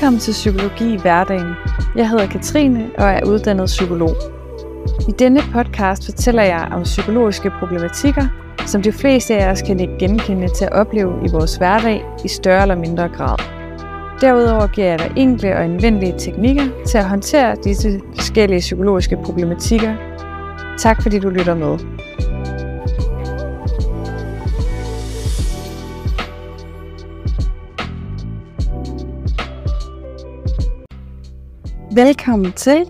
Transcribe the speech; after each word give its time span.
Velkommen 0.00 0.20
til 0.20 0.32
Psykologi 0.32 0.94
i 0.94 1.00
hverdagen. 1.00 1.54
Jeg 1.96 2.08
hedder 2.08 2.26
Katrine 2.26 2.90
og 2.98 3.04
er 3.04 3.26
uddannet 3.26 3.66
psykolog. 3.66 4.16
I 5.08 5.12
denne 5.12 5.40
podcast 5.52 6.04
fortæller 6.04 6.42
jeg 6.42 6.68
om 6.72 6.82
psykologiske 6.82 7.50
problematikker, 7.58 8.26
som 8.66 8.82
de 8.82 8.92
fleste 8.92 9.36
af 9.36 9.50
os 9.50 9.62
kan 9.62 9.80
ikke 9.80 9.98
genkende 9.98 10.48
til 10.48 10.64
at 10.64 10.72
opleve 10.72 11.12
i 11.26 11.28
vores 11.30 11.56
hverdag 11.56 12.04
i 12.24 12.28
større 12.28 12.62
eller 12.62 12.74
mindre 12.74 13.08
grad. 13.08 13.38
Derudover 14.20 14.66
giver 14.66 14.86
jeg 14.86 14.98
dig 14.98 15.12
enkle 15.16 15.56
og 15.56 15.64
anvendelige 15.64 16.14
teknikker 16.18 16.64
til 16.86 16.98
at 16.98 17.08
håndtere 17.08 17.56
disse 17.64 18.00
forskellige 18.14 18.60
psykologiske 18.60 19.18
problematikker. 19.24 19.94
Tak 20.78 21.02
fordi 21.02 21.18
du 21.18 21.28
lytter 21.28 21.54
med. 21.54 21.99
Velkommen 32.04 32.52
til. 32.52 32.84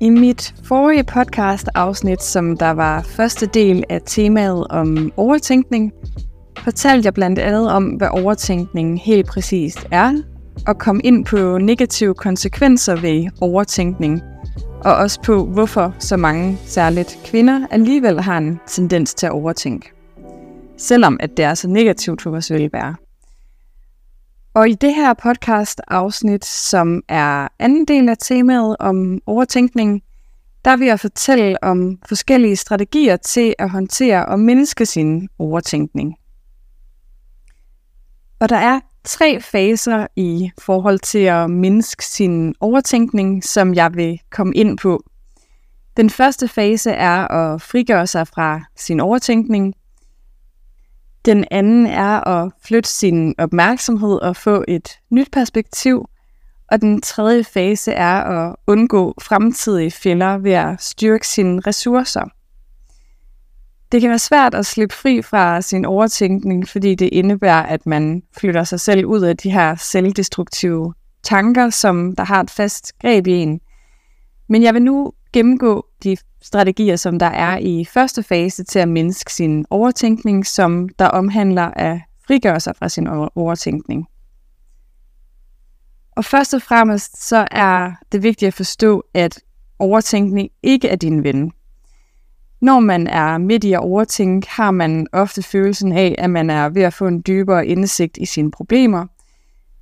I 0.00 0.10
mit 0.10 0.54
forrige 0.64 1.04
podcast 1.04 1.68
afsnit, 1.74 2.22
som 2.22 2.56
der 2.56 2.70
var 2.70 3.02
første 3.02 3.46
del 3.46 3.84
af 3.88 4.00
temaet 4.06 4.66
om 4.70 5.12
overtænkning, 5.16 5.92
fortalte 6.58 7.06
jeg 7.06 7.14
blandt 7.14 7.38
andet 7.38 7.70
om, 7.70 7.84
hvad 7.84 8.08
overtænkning 8.10 9.00
helt 9.00 9.26
præcist 9.26 9.86
er, 9.90 10.12
og 10.66 10.78
kom 10.78 11.00
ind 11.04 11.24
på 11.24 11.58
negative 11.58 12.14
konsekvenser 12.14 12.96
ved 12.96 13.30
overtænkning, 13.40 14.20
og 14.84 14.94
også 14.94 15.20
på, 15.22 15.44
hvorfor 15.44 15.94
så 15.98 16.16
mange, 16.16 16.58
særligt 16.64 17.18
kvinder, 17.24 17.66
alligevel 17.70 18.20
har 18.20 18.38
en 18.38 18.60
tendens 18.66 19.14
til 19.14 19.26
at 19.26 19.32
overtænke. 19.32 19.92
Selvom 20.78 21.16
at 21.20 21.30
det 21.36 21.44
er 21.44 21.54
så 21.54 21.68
negativt 21.68 22.22
for 22.22 22.30
vores 22.30 22.52
velvære. 22.52 22.94
Og 24.54 24.68
i 24.68 24.74
det 24.74 24.94
her 24.94 25.14
podcast-afsnit, 25.14 26.44
som 26.44 27.02
er 27.08 27.48
anden 27.58 27.84
del 27.84 28.08
af 28.08 28.16
temaet 28.20 28.76
om 28.80 29.18
overtænkning, 29.26 30.02
der 30.64 30.76
vil 30.76 30.86
jeg 30.86 31.00
fortælle 31.00 31.64
om 31.64 31.98
forskellige 32.08 32.56
strategier 32.56 33.16
til 33.16 33.54
at 33.58 33.70
håndtere 33.70 34.26
og 34.26 34.40
mindske 34.40 34.86
sin 34.86 35.28
overtænkning. 35.38 36.16
Og 38.40 38.48
der 38.48 38.56
er 38.56 38.80
tre 39.04 39.40
faser 39.40 40.06
i 40.16 40.50
forhold 40.58 40.98
til 40.98 41.18
at 41.18 41.50
mindske 41.50 42.04
sin 42.04 42.54
overtænkning, 42.60 43.44
som 43.44 43.74
jeg 43.74 43.94
vil 43.94 44.20
komme 44.30 44.54
ind 44.54 44.78
på. 44.78 45.02
Den 45.96 46.10
første 46.10 46.48
fase 46.48 46.90
er 46.90 47.28
at 47.28 47.62
frigøre 47.62 48.06
sig 48.06 48.28
fra 48.28 48.60
sin 48.76 49.00
overtænkning, 49.00 49.74
den 51.24 51.44
anden 51.50 51.86
er 51.86 52.28
at 52.28 52.52
flytte 52.64 52.90
sin 52.90 53.34
opmærksomhed 53.38 54.14
og 54.22 54.36
få 54.36 54.64
et 54.68 54.88
nyt 55.10 55.28
perspektiv. 55.32 56.08
Og 56.70 56.80
den 56.80 57.00
tredje 57.00 57.44
fase 57.44 57.92
er 57.92 58.14
at 58.14 58.56
undgå 58.66 59.14
fremtidige 59.22 59.90
fælder 59.90 60.38
ved 60.38 60.52
at 60.52 60.82
styrke 60.82 61.28
sine 61.28 61.60
ressourcer. 61.60 62.24
Det 63.92 64.00
kan 64.00 64.10
være 64.10 64.18
svært 64.18 64.54
at 64.54 64.66
slippe 64.66 64.94
fri 64.94 65.22
fra 65.22 65.60
sin 65.60 65.84
overtænkning, 65.84 66.68
fordi 66.68 66.94
det 66.94 67.08
indebærer, 67.12 67.62
at 67.62 67.86
man 67.86 68.22
flytter 68.36 68.64
sig 68.64 68.80
selv 68.80 69.06
ud 69.06 69.20
af 69.20 69.36
de 69.36 69.50
her 69.50 69.74
selvdestruktive 69.76 70.94
tanker, 71.22 71.70
som 71.70 72.16
der 72.16 72.24
har 72.24 72.40
et 72.40 72.50
fast 72.50 72.92
greb 73.00 73.26
i 73.26 73.32
en. 73.32 73.60
Men 74.48 74.62
jeg 74.62 74.74
vil 74.74 74.82
nu 74.82 75.12
gennemgå 75.32 75.86
de 76.04 76.16
strategier, 76.42 76.96
som 76.96 77.18
der 77.18 77.26
er 77.26 77.58
i 77.58 77.84
første 77.84 78.22
fase 78.22 78.64
til 78.64 78.78
at 78.78 78.88
mindske 78.88 79.32
sin 79.32 79.64
overtænkning, 79.70 80.46
som 80.46 80.88
der 80.98 81.06
omhandler 81.06 81.70
at 81.76 82.00
frigøre 82.26 82.60
sig 82.60 82.76
fra 82.76 82.88
sin 82.88 83.06
overtænkning. 83.34 84.06
Og 86.16 86.24
først 86.24 86.54
og 86.54 86.62
fremmest 86.62 87.28
så 87.28 87.48
er 87.50 87.92
det 88.12 88.22
vigtigt 88.22 88.46
at 88.46 88.54
forstå, 88.54 89.04
at 89.14 89.40
overtænkning 89.78 90.48
ikke 90.62 90.88
er 90.88 90.96
din 90.96 91.24
ven. 91.24 91.52
Når 92.60 92.80
man 92.80 93.06
er 93.06 93.38
midt 93.38 93.64
i 93.64 93.72
at 93.72 93.80
overtænke, 93.80 94.50
har 94.50 94.70
man 94.70 95.06
ofte 95.12 95.42
følelsen 95.42 95.92
af, 95.92 96.14
at 96.18 96.30
man 96.30 96.50
er 96.50 96.68
ved 96.68 96.82
at 96.82 96.94
få 96.94 97.06
en 97.06 97.22
dybere 97.26 97.66
indsigt 97.66 98.16
i 98.16 98.24
sine 98.24 98.50
problemer. 98.50 99.06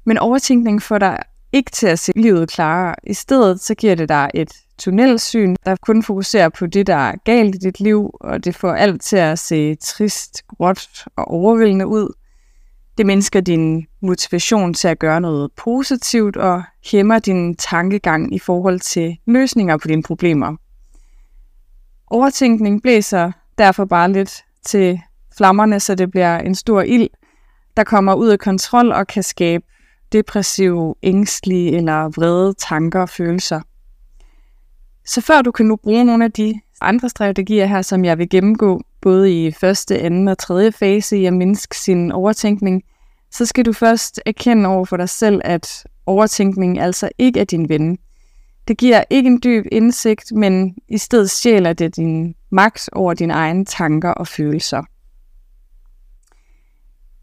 Men 0.05 0.19
overtænkning 0.19 0.83
får 0.83 0.99
dig 0.99 1.19
ikke 1.53 1.71
til 1.71 1.87
at 1.87 1.99
se 1.99 2.13
livet 2.17 2.49
klarere. 2.49 2.95
I 3.05 3.15
stedet 3.15 3.61
så 3.61 3.75
giver 3.75 3.95
det 3.95 4.09
dig 4.09 4.31
et 4.35 4.53
tunnelsyn, 4.81 5.57
der 5.65 5.77
kun 5.77 6.03
fokuserer 6.03 6.49
på 6.49 6.67
det, 6.67 6.87
der 6.87 6.95
er 6.95 7.15
galt 7.25 7.55
i 7.55 7.59
dit 7.59 7.81
liv, 7.81 8.11
og 8.21 8.45
det 8.45 8.57
får 8.57 8.73
alt 8.73 9.03
til 9.03 9.17
at 9.17 9.39
se 9.39 9.75
trist, 9.75 10.43
gråt 10.49 10.89
og 11.17 11.31
overvældende 11.31 11.87
ud. 11.87 12.15
Det 12.99 13.07
mindsker 13.07 13.41
din 13.41 13.87
motivation 14.03 14.75
til 14.75 14.89
at 14.89 14.99
gøre 14.99 15.21
noget 15.21 15.51
positivt 15.57 16.37
og 16.37 16.63
hæmmer 16.85 17.19
din 17.19 17.57
tankegang 17.57 18.35
i 18.35 18.39
forhold 18.39 18.81
til 18.81 19.17
løsninger 19.27 19.77
på 19.77 19.89
dine 19.89 20.03
problemer. 20.03 20.57
Overtænkning 22.07 22.83
blæser 22.83 23.33
derfor 23.59 23.85
bare 23.85 24.13
lidt 24.13 24.45
til 24.67 25.01
flammerne, 25.37 25.81
så 25.81 25.95
det 25.95 26.11
bliver 26.11 26.39
en 26.39 26.55
stor 26.55 26.83
ild, 26.83 27.09
der 27.77 27.85
kommer 27.85 28.15
ud 28.15 28.29
af 28.29 28.39
kontrol 28.39 28.93
og 28.93 29.07
kan 29.07 29.23
skabe 29.23 29.65
depressive, 30.13 30.95
ængstlige 31.03 31.77
eller 31.77 32.09
vrede 32.09 32.55
tanker 32.55 33.01
og 33.01 33.09
følelser. 33.09 33.61
Så 35.11 35.21
før 35.21 35.43
du 35.43 35.51
kan 35.51 35.67
nu 35.67 35.77
bruge 35.77 36.05
nogle 36.05 36.25
af 36.25 36.33
de 36.33 36.61
andre 36.81 37.09
strategier 37.09 37.67
her, 37.67 37.83
som 37.83 38.05
jeg 38.05 38.19
vil 38.19 38.29
gennemgå, 38.29 38.83
både 39.01 39.47
i 39.47 39.51
første, 39.51 39.99
anden 39.99 40.29
og 40.29 40.39
tredje 40.39 40.73
fase 40.73 41.17
i 41.19 41.25
at 41.25 41.33
mindske 41.33 41.77
sin 41.77 42.13
overtænkning, 42.13 42.83
så 43.31 43.47
skal 43.47 43.65
du 43.65 43.73
først 43.73 44.21
erkende 44.27 44.69
over 44.69 44.85
for 44.85 44.97
dig 44.97 45.09
selv, 45.09 45.41
at 45.45 45.87
overtænkning 46.07 46.79
altså 46.79 47.09
ikke 47.19 47.41
er 47.41 47.45
din 47.45 47.69
ven. 47.69 47.99
Det 48.69 48.79
giver 48.79 49.05
ikke 49.11 49.27
en 49.27 49.41
dyb 49.45 49.67
indsigt, 49.73 50.33
men 50.33 50.75
i 50.89 50.99
stedet 50.99 51.31
stjæler 51.31 51.73
det 51.73 51.97
din 51.97 52.35
magt 52.51 52.89
over 52.93 53.15
dine 53.15 53.33
egne 53.35 53.65
tanker 53.65 54.11
og 54.11 54.29
følelser. 54.29 54.83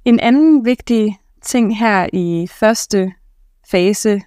En 0.06 0.20
anden 0.20 0.66
vigtig 0.66 1.18
ting 1.42 1.78
her 1.78 2.08
i 2.14 2.48
første 2.52 3.14
fase, 3.72 4.22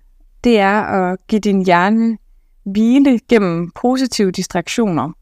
det 0.44 0.58
er 0.58 0.80
at 0.82 1.26
give 1.28 1.40
din 1.40 1.64
hjerne 1.64 2.18
hvile 2.64 3.20
gennem 3.28 3.70
positive 3.70 4.30
distraktioner. 4.30 5.12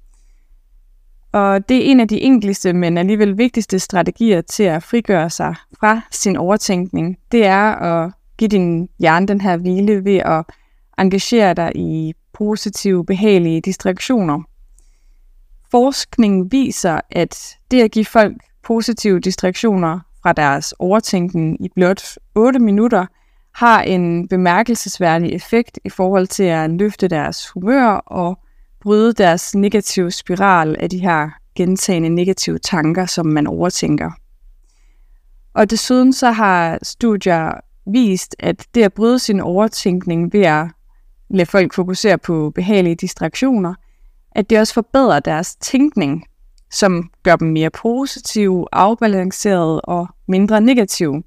Og 1.32 1.68
det 1.68 1.76
er 1.76 1.90
en 1.90 2.00
af 2.00 2.08
de 2.08 2.20
enkleste, 2.20 2.72
men 2.72 2.98
alligevel 2.98 3.38
vigtigste 3.38 3.78
strategier 3.78 4.40
til 4.40 4.62
at 4.62 4.82
frigøre 4.82 5.30
sig 5.30 5.54
fra 5.80 6.00
sin 6.10 6.36
overtænkning. 6.36 7.16
Det 7.32 7.46
er 7.46 7.74
at 7.74 8.12
give 8.38 8.48
din 8.48 8.88
hjerne 8.98 9.26
den 9.26 9.40
her 9.40 9.56
hvile 9.56 10.04
ved 10.04 10.16
at 10.16 10.44
engagere 10.98 11.54
dig 11.54 11.72
i 11.76 12.14
positive, 12.32 13.06
behagelige 13.06 13.60
distraktioner. 13.60 14.42
Forskning 15.70 16.52
viser, 16.52 17.00
at 17.10 17.56
det 17.70 17.82
at 17.82 17.90
give 17.90 18.04
folk 18.04 18.36
positive 18.62 19.20
distraktioner 19.20 20.00
fra 20.22 20.32
deres 20.32 20.74
overtænkning 20.78 21.64
i 21.64 21.68
blot 21.74 22.02
8 22.34 22.58
minutter– 22.58 23.06
har 23.58 23.82
en 23.82 24.28
bemærkelsesværdig 24.28 25.32
effekt 25.32 25.78
i 25.84 25.88
forhold 25.88 26.26
til 26.26 26.42
at 26.42 26.70
løfte 26.70 27.08
deres 27.08 27.48
humør 27.48 27.86
og 27.92 28.38
bryde 28.80 29.12
deres 29.12 29.54
negative 29.54 30.10
spiral 30.10 30.76
af 30.78 30.90
de 30.90 30.98
her 30.98 31.30
gentagende 31.54 32.08
negative 32.08 32.58
tanker, 32.58 33.06
som 33.06 33.26
man 33.26 33.46
overtænker. 33.46 34.10
Og 35.54 35.70
desuden 35.70 36.12
så 36.12 36.30
har 36.30 36.78
studier 36.82 37.52
vist, 37.86 38.36
at 38.38 38.66
det 38.74 38.82
at 38.82 38.92
bryde 38.92 39.18
sin 39.18 39.40
overtænkning 39.40 40.32
ved 40.32 40.42
at 40.42 40.66
lade 41.30 41.46
folk 41.46 41.74
fokusere 41.74 42.18
på 42.18 42.52
behagelige 42.54 42.94
distraktioner, 42.94 43.74
at 44.32 44.50
det 44.50 44.60
også 44.60 44.74
forbedrer 44.74 45.20
deres 45.20 45.56
tænkning, 45.56 46.24
som 46.70 47.10
gør 47.22 47.36
dem 47.36 47.48
mere 47.48 47.70
positive, 47.70 48.66
afbalancerede 48.72 49.80
og 49.80 50.08
mindre 50.28 50.60
negative. 50.60 51.22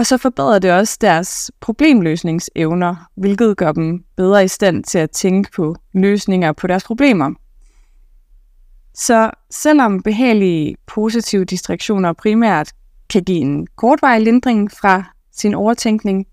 Og 0.00 0.06
så 0.06 0.16
forbedrer 0.18 0.58
det 0.58 0.72
også 0.72 0.98
deres 1.00 1.50
problemløsningsevner, 1.60 3.10
hvilket 3.16 3.56
gør 3.56 3.72
dem 3.72 4.04
bedre 4.16 4.44
i 4.44 4.48
stand 4.48 4.84
til 4.84 4.98
at 4.98 5.10
tænke 5.10 5.50
på 5.56 5.76
løsninger 5.92 6.52
på 6.52 6.66
deres 6.66 6.84
problemer. 6.84 7.30
Så 8.94 9.30
selvom 9.50 10.02
behagelige 10.02 10.76
positive 10.86 11.44
distraktioner 11.44 12.12
primært 12.12 12.72
kan 13.10 13.24
give 13.24 13.38
en 13.38 13.66
kortvarig 13.76 14.22
lindring 14.22 14.70
fra 14.70 15.04
sin 15.32 15.54
overtænkning, 15.54 16.26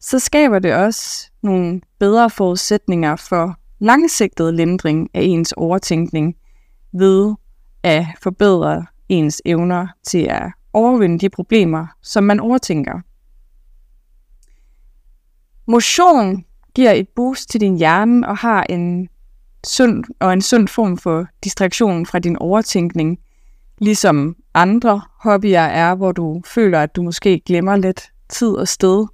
så 0.00 0.18
skaber 0.18 0.58
det 0.58 0.74
også 0.74 1.30
nogle 1.42 1.80
bedre 1.98 2.30
forudsætninger 2.30 3.16
for 3.16 3.58
langsigtet 3.78 4.54
lindring 4.54 5.08
af 5.14 5.22
ens 5.22 5.52
overtænkning 5.52 6.36
ved 6.92 7.34
at 7.82 8.06
forbedre 8.22 8.86
ens 9.08 9.42
evner 9.44 9.86
til 10.02 10.26
at 10.30 10.52
overvinde 10.72 11.18
de 11.18 11.28
problemer, 11.28 11.86
som 12.02 12.24
man 12.24 12.40
overtænker. 12.40 13.00
Motion 15.66 16.44
giver 16.74 16.92
et 16.92 17.08
boost 17.08 17.50
til 17.50 17.60
din 17.60 17.76
hjerne 17.76 18.28
og 18.28 18.36
har 18.36 18.66
en 18.68 19.08
sund 19.66 20.04
og 20.20 20.32
en 20.32 20.42
sund 20.42 20.68
form 20.68 20.96
for 20.96 21.26
distraktion 21.44 22.06
fra 22.06 22.18
din 22.18 22.36
overtænkning, 22.36 23.18
ligesom 23.78 24.36
andre 24.54 25.02
hobbyer 25.20 25.60
er, 25.60 25.94
hvor 25.94 26.12
du 26.12 26.42
føler, 26.46 26.82
at 26.82 26.96
du 26.96 27.02
måske 27.02 27.40
glemmer 27.46 27.76
lidt 27.76 28.02
tid 28.28 28.48
og 28.48 28.68
sted, 28.68 29.06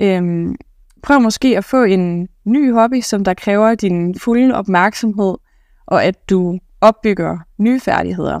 Øhm, 0.00 0.54
prøv 1.02 1.20
måske 1.20 1.56
at 1.56 1.64
få 1.64 1.82
en 1.82 2.28
ny 2.44 2.72
hobby, 2.72 3.00
som 3.00 3.24
der 3.24 3.34
kræver 3.34 3.74
din 3.74 4.18
fulde 4.18 4.54
opmærksomhed, 4.54 5.34
og 5.86 6.04
at 6.04 6.30
du 6.30 6.58
opbygger 6.80 7.38
nye 7.58 7.80
færdigheder. 7.80 8.40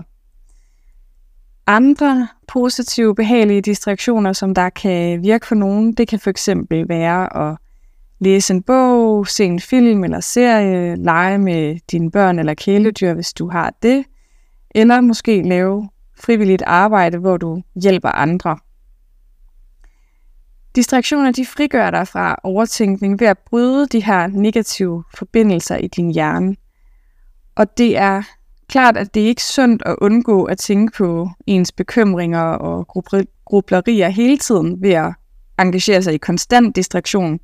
Andre 1.66 2.28
positive, 2.48 3.14
behagelige 3.14 3.60
distraktioner, 3.60 4.32
som 4.32 4.54
der 4.54 4.70
kan 4.70 5.22
virke 5.22 5.46
for 5.46 5.54
nogen, 5.54 5.92
det 5.92 6.08
kan 6.08 6.18
for 6.18 6.30
eksempel 6.30 6.88
være 6.88 7.36
at 7.36 7.56
læse 8.18 8.54
en 8.54 8.62
bog, 8.62 9.26
se 9.26 9.44
en 9.44 9.60
film 9.60 10.04
eller 10.04 10.20
serie, 10.20 10.96
lege 10.96 11.38
med 11.38 11.78
dine 11.90 12.10
børn 12.10 12.38
eller 12.38 12.54
kæledyr, 12.54 13.14
hvis 13.14 13.32
du 13.32 13.48
har 13.50 13.74
det, 13.82 14.04
eller 14.70 15.00
måske 15.00 15.42
lave 15.42 15.88
frivilligt 16.20 16.62
arbejde, 16.66 17.18
hvor 17.18 17.36
du 17.36 17.62
hjælper 17.82 18.08
andre. 18.08 18.58
Distraktioner 20.76 21.32
de 21.32 21.46
frigør 21.46 21.90
dig 21.90 22.08
fra 22.08 22.36
overtænkning 22.42 23.20
ved 23.20 23.26
at 23.26 23.38
bryde 23.38 23.86
de 23.86 24.04
her 24.04 24.26
negative 24.26 25.04
forbindelser 25.14 25.76
i 25.76 25.86
din 25.86 26.10
hjerne. 26.10 26.56
Og 27.54 27.78
det 27.78 27.98
er 27.98 28.22
klart, 28.72 28.96
at 28.96 29.14
det 29.14 29.22
er 29.22 29.26
ikke 29.26 29.44
sundt 29.44 29.82
at 29.86 29.96
undgå 30.00 30.44
at 30.44 30.58
tænke 30.58 30.96
på 30.96 31.30
ens 31.46 31.72
bekymringer 31.72 32.40
og 32.42 32.86
grublerier 33.44 34.08
hele 34.08 34.38
tiden 34.38 34.82
ved 34.82 34.90
at 34.90 35.12
engagere 35.58 36.02
sig 36.02 36.14
i 36.14 36.18
konstant 36.18 36.76
distraktion, 36.76 37.40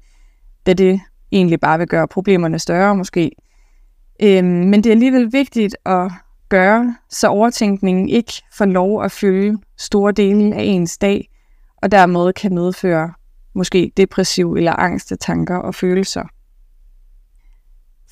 da 0.66 0.72
det 0.72 1.00
egentlig 1.32 1.60
bare 1.60 1.78
vil 1.78 1.88
gøre 1.88 2.08
problemerne 2.08 2.58
større 2.58 2.96
måske. 2.96 3.30
Øhm, 4.22 4.46
men 4.46 4.74
det 4.74 4.86
er 4.86 4.94
alligevel 4.94 5.32
vigtigt 5.32 5.76
at 5.84 6.12
gøre, 6.48 6.96
så 7.10 7.28
overtænkningen 7.28 8.08
ikke 8.08 8.32
får 8.52 8.64
lov 8.64 9.04
at 9.04 9.12
fylde 9.12 9.58
store 9.78 10.12
dele 10.12 10.54
af 10.54 10.62
ens 10.62 10.98
dag, 10.98 11.28
og 11.82 11.90
dermed 11.90 12.32
kan 12.32 12.54
medføre 12.54 13.12
måske 13.54 13.92
depressiv 13.96 14.52
eller 14.52 14.72
angste 14.72 15.16
tanker 15.16 15.56
og 15.56 15.74
følelser. 15.74 16.24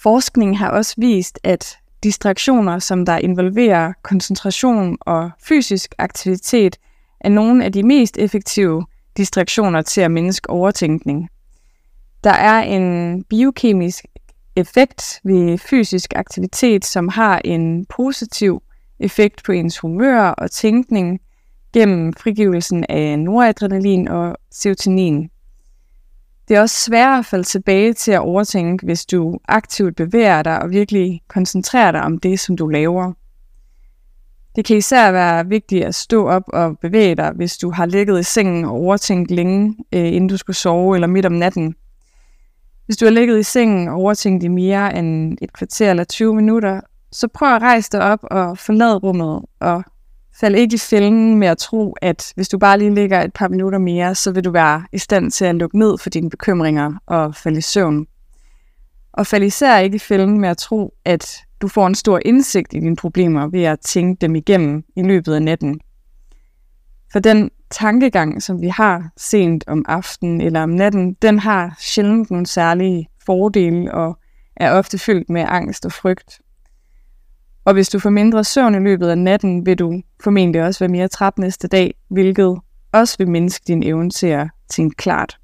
Forskning 0.03 0.59
har 0.59 0.71
også 0.71 0.95
vist, 0.99 1.39
at 1.45 1.79
distraktioner, 2.03 2.79
som 2.79 3.07
der 3.07 3.19
involverer 3.19 3.93
koncentration 4.03 4.97
og 5.01 5.31
fysisk 5.43 5.95
aktivitet, 5.99 6.77
er 7.21 7.29
nogle 7.29 7.65
af 7.65 7.73
de 7.73 7.83
mest 7.83 8.19
effektive 8.19 8.87
distraktioner 9.17 9.83
til 9.83 10.01
at 10.01 10.11
mindske 10.11 10.51
overtænkning. 10.51 11.29
Der 12.25 12.33
er 12.33 12.63
en 12.63 13.25
biokemisk 13.25 14.05
effekt 14.57 15.21
ved 15.25 15.59
fysisk 15.59 16.13
aktivitet, 16.17 16.85
som 16.85 17.09
har 17.09 17.41
en 17.45 17.87
positiv 17.87 18.63
effekt 19.01 19.43
på 19.45 19.53
ens 19.53 19.79
humør 19.79 20.23
og 20.23 20.51
tænkning 20.51 21.21
gennem 21.73 22.13
frigivelsen 22.13 22.85
af 22.89 23.19
noradrenalin 23.19 24.09
og 24.09 24.37
serotonin. 24.51 25.31
Det 26.49 26.57
er 26.57 26.61
også 26.61 26.85
sværere 26.85 27.19
at 27.19 27.27
falde 27.27 27.45
tilbage 27.45 27.93
til 27.93 28.13
at 28.13 28.21
overtænke, 28.21 28.87
hvis 28.87 29.07
du 29.07 29.39
aktivt 29.49 29.97
bevæger 29.97 30.43
dig 30.43 30.63
og 30.63 30.71
virkelig 30.71 31.23
koncentrerer 31.29 31.93
dig 31.93 32.03
om 32.03 32.19
det, 32.19 32.41
som 32.41 32.57
du 32.57 32.67
laver. 32.67 33.13
Det 34.57 34.65
kan 34.65 34.77
især 34.77 35.13
være 35.13 35.47
vigtigt 35.47 35.85
at 35.85 35.95
stå 35.95 36.29
op 36.29 36.43
og 36.49 36.79
bevæge 36.79 37.15
dig, 37.15 37.33
hvis 37.37 37.59
du 37.59 37.71
har 37.71 37.87
ligget 37.87 38.21
i 38.21 38.23
sengen 38.23 38.65
og 38.65 38.71
overtænkt 38.71 39.31
længe, 39.31 39.77
øh, 39.93 40.07
inden 40.07 40.29
du 40.29 40.37
skulle 40.37 40.57
sove 40.57 40.97
eller 40.97 41.07
midt 41.07 41.27
om 41.27 41.33
natten. 41.33 41.75
Hvis 42.87 42.97
du 42.97 43.05
har 43.05 43.11
ligget 43.11 43.39
i 43.39 43.43
sengen 43.43 43.89
og 43.89 43.95
overtænkt 43.95 44.45
i 44.45 44.49
mere 44.49 44.99
end 44.99 45.39
et 45.43 45.53
kvarter 45.53 45.91
eller 45.91 46.05
20 46.05 46.35
minutter, 46.35 46.81
så 47.13 47.29
prøv 47.29 47.55
at 47.55 47.63
rejse 47.63 47.93
dig 47.93 48.01
op 48.01 48.19
og 48.23 48.59
forlade 48.59 48.97
rummet 48.97 49.43
og 49.61 49.85
Fald 50.41 50.55
ikke 50.55 50.75
i 50.75 50.79
fælden 50.79 51.39
med 51.39 51.49
at 51.49 51.59
tro, 51.59 51.97
at 52.03 52.33
hvis 52.35 52.49
du 52.49 52.59
bare 52.59 52.79
lige 52.79 52.95
ligger 52.95 53.23
et 53.23 53.33
par 53.33 53.49
minutter 53.49 53.79
mere, 53.79 54.15
så 54.15 54.33
vil 54.33 54.45
du 54.45 54.51
være 54.51 54.85
i 54.93 54.99
stand 54.99 55.31
til 55.31 55.45
at 55.45 55.55
lukke 55.55 55.79
ned 55.79 55.99
for 55.99 56.11
dine 56.11 56.31
bekymringer 56.31 56.93
og 57.07 57.35
falde 57.35 57.59
i 57.59 57.61
søvn. 57.61 58.07
Og 59.13 59.27
fald 59.27 59.43
især 59.43 59.79
ikke 59.79 59.97
i 59.97 59.99
fælden 59.99 60.41
med 60.41 60.49
at 60.49 60.59
tro, 60.59 60.95
at 61.05 61.37
du 61.61 61.69
får 61.69 61.87
en 61.87 61.95
stor 61.95 62.21
indsigt 62.25 62.75
i 62.75 62.81
dine 62.81 62.97
problemer 62.97 63.47
ved 63.47 63.65
at 63.65 63.81
tænke 63.81 64.21
dem 64.21 64.35
igennem 64.35 64.85
i 64.97 65.03
løbet 65.03 65.35
af 65.35 65.43
natten. 65.43 65.81
For 67.13 67.19
den 67.19 67.51
tankegang, 67.71 68.43
som 68.43 68.61
vi 68.61 68.69
har 68.69 69.11
sent 69.17 69.65
om 69.67 69.85
aftenen 69.89 70.41
eller 70.41 70.63
om 70.63 70.69
natten, 70.69 71.15
den 71.23 71.39
har 71.39 71.77
sjældent 71.79 72.31
nogle 72.31 72.47
særlige 72.47 73.09
fordele 73.27 73.95
og 73.95 74.19
er 74.57 74.73
ofte 74.73 74.99
fyldt 74.99 75.31
med 75.31 75.45
angst 75.49 75.87
og 75.87 75.93
frygt. 75.93 76.41
Og 77.67 77.73
hvis 77.73 77.89
du 77.89 77.99
får 77.99 78.11
mindre 78.11 78.45
søvn 78.45 78.75
i 78.75 78.79
løbet 78.79 79.09
af 79.09 79.19
natten, 79.19 79.67
vil 79.67 79.79
du 79.79 80.03
formentlig 80.25 80.63
også 80.63 80.79
være 80.79 80.89
mere 80.89 81.09
træt 81.09 81.39
næste 81.39 81.69
dag, 81.69 81.95
hvilket 82.09 82.59
også 82.93 83.15
vil 83.19 83.29
mindske 83.29 83.65
din 83.67 83.83
evne 83.83 84.11
til 84.11 84.27
at 84.27 84.49
tænke 84.69 84.97
klart. 84.97 85.39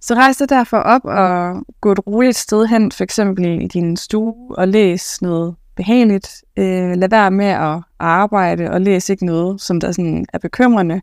Så 0.00 0.14
rejs 0.14 0.36
dig 0.36 0.48
derfor 0.48 0.76
op 0.76 1.04
og 1.04 1.62
gå 1.80 1.92
et 1.92 2.06
roligt 2.06 2.36
sted 2.36 2.66
hen, 2.66 2.92
for 2.92 3.04
eksempel 3.04 3.62
i 3.62 3.66
din 3.66 3.96
stue, 3.96 4.34
og 4.58 4.68
læs 4.68 5.22
noget 5.22 5.54
behageligt. 5.76 6.44
Øh, 6.56 6.96
lad 6.96 7.08
være 7.08 7.30
med 7.30 7.46
at 7.46 7.82
arbejde, 7.98 8.70
og 8.70 8.80
læs 8.80 9.08
ikke 9.08 9.26
noget, 9.26 9.60
som 9.60 9.80
der 9.80 9.92
sådan 9.92 10.26
er 10.32 10.38
bekymrende. 10.38 11.00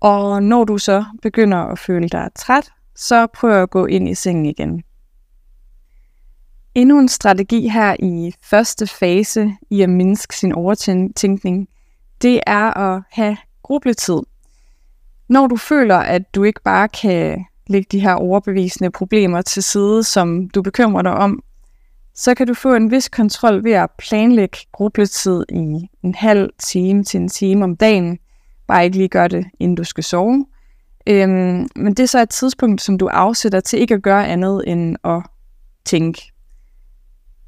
Og 0.00 0.42
når 0.42 0.64
du 0.64 0.78
så 0.78 1.04
begynder 1.22 1.58
at 1.58 1.78
føle 1.78 2.08
dig 2.08 2.28
træt, 2.34 2.70
så 2.96 3.26
prøv 3.26 3.62
at 3.62 3.70
gå 3.70 3.86
ind 3.86 4.08
i 4.08 4.14
sengen 4.14 4.46
igen. 4.46 4.82
Endnu 6.74 6.98
en 6.98 7.08
strategi 7.08 7.68
her 7.68 7.96
i 7.98 8.32
første 8.42 8.86
fase 8.86 9.52
i 9.70 9.82
at 9.82 9.90
mindske 9.90 10.36
sin 10.36 10.52
overtænkning, 10.52 11.68
det 12.22 12.40
er 12.46 12.78
at 12.78 13.02
have 13.10 13.36
grubletid. 13.62 14.18
Når 15.28 15.46
du 15.46 15.56
føler, 15.56 15.96
at 15.96 16.34
du 16.34 16.44
ikke 16.44 16.62
bare 16.62 16.88
kan 16.88 17.44
lægge 17.66 17.86
de 17.92 18.00
her 18.00 18.14
overbevisende 18.14 18.90
problemer 18.90 19.42
til 19.42 19.62
side, 19.62 20.04
som 20.04 20.48
du 20.48 20.62
bekymrer 20.62 21.02
dig 21.02 21.12
om, 21.12 21.42
så 22.14 22.34
kan 22.34 22.46
du 22.46 22.54
få 22.54 22.74
en 22.74 22.90
vis 22.90 23.08
kontrol 23.08 23.64
ved 23.64 23.72
at 23.72 23.90
planlægge 23.98 24.58
grubletid 24.72 25.44
i 25.48 25.88
en 26.02 26.14
halv 26.14 26.50
time 26.58 27.04
til 27.04 27.20
en 27.20 27.28
time 27.28 27.64
om 27.64 27.76
dagen. 27.76 28.18
Bare 28.66 28.84
ikke 28.84 28.96
lige 28.96 29.08
gøre 29.08 29.28
det, 29.28 29.46
inden 29.60 29.74
du 29.74 29.84
skal 29.84 30.04
sove. 30.04 30.46
Øhm, 31.06 31.68
men 31.76 31.94
det 31.94 32.00
er 32.00 32.06
så 32.06 32.22
et 32.22 32.30
tidspunkt, 32.30 32.82
som 32.82 32.98
du 32.98 33.06
afsætter 33.06 33.60
til 33.60 33.78
ikke 33.78 33.94
at 33.94 34.02
gøre 34.02 34.28
andet 34.28 34.64
end 34.66 34.96
at 35.04 35.22
tænke. 35.84 36.32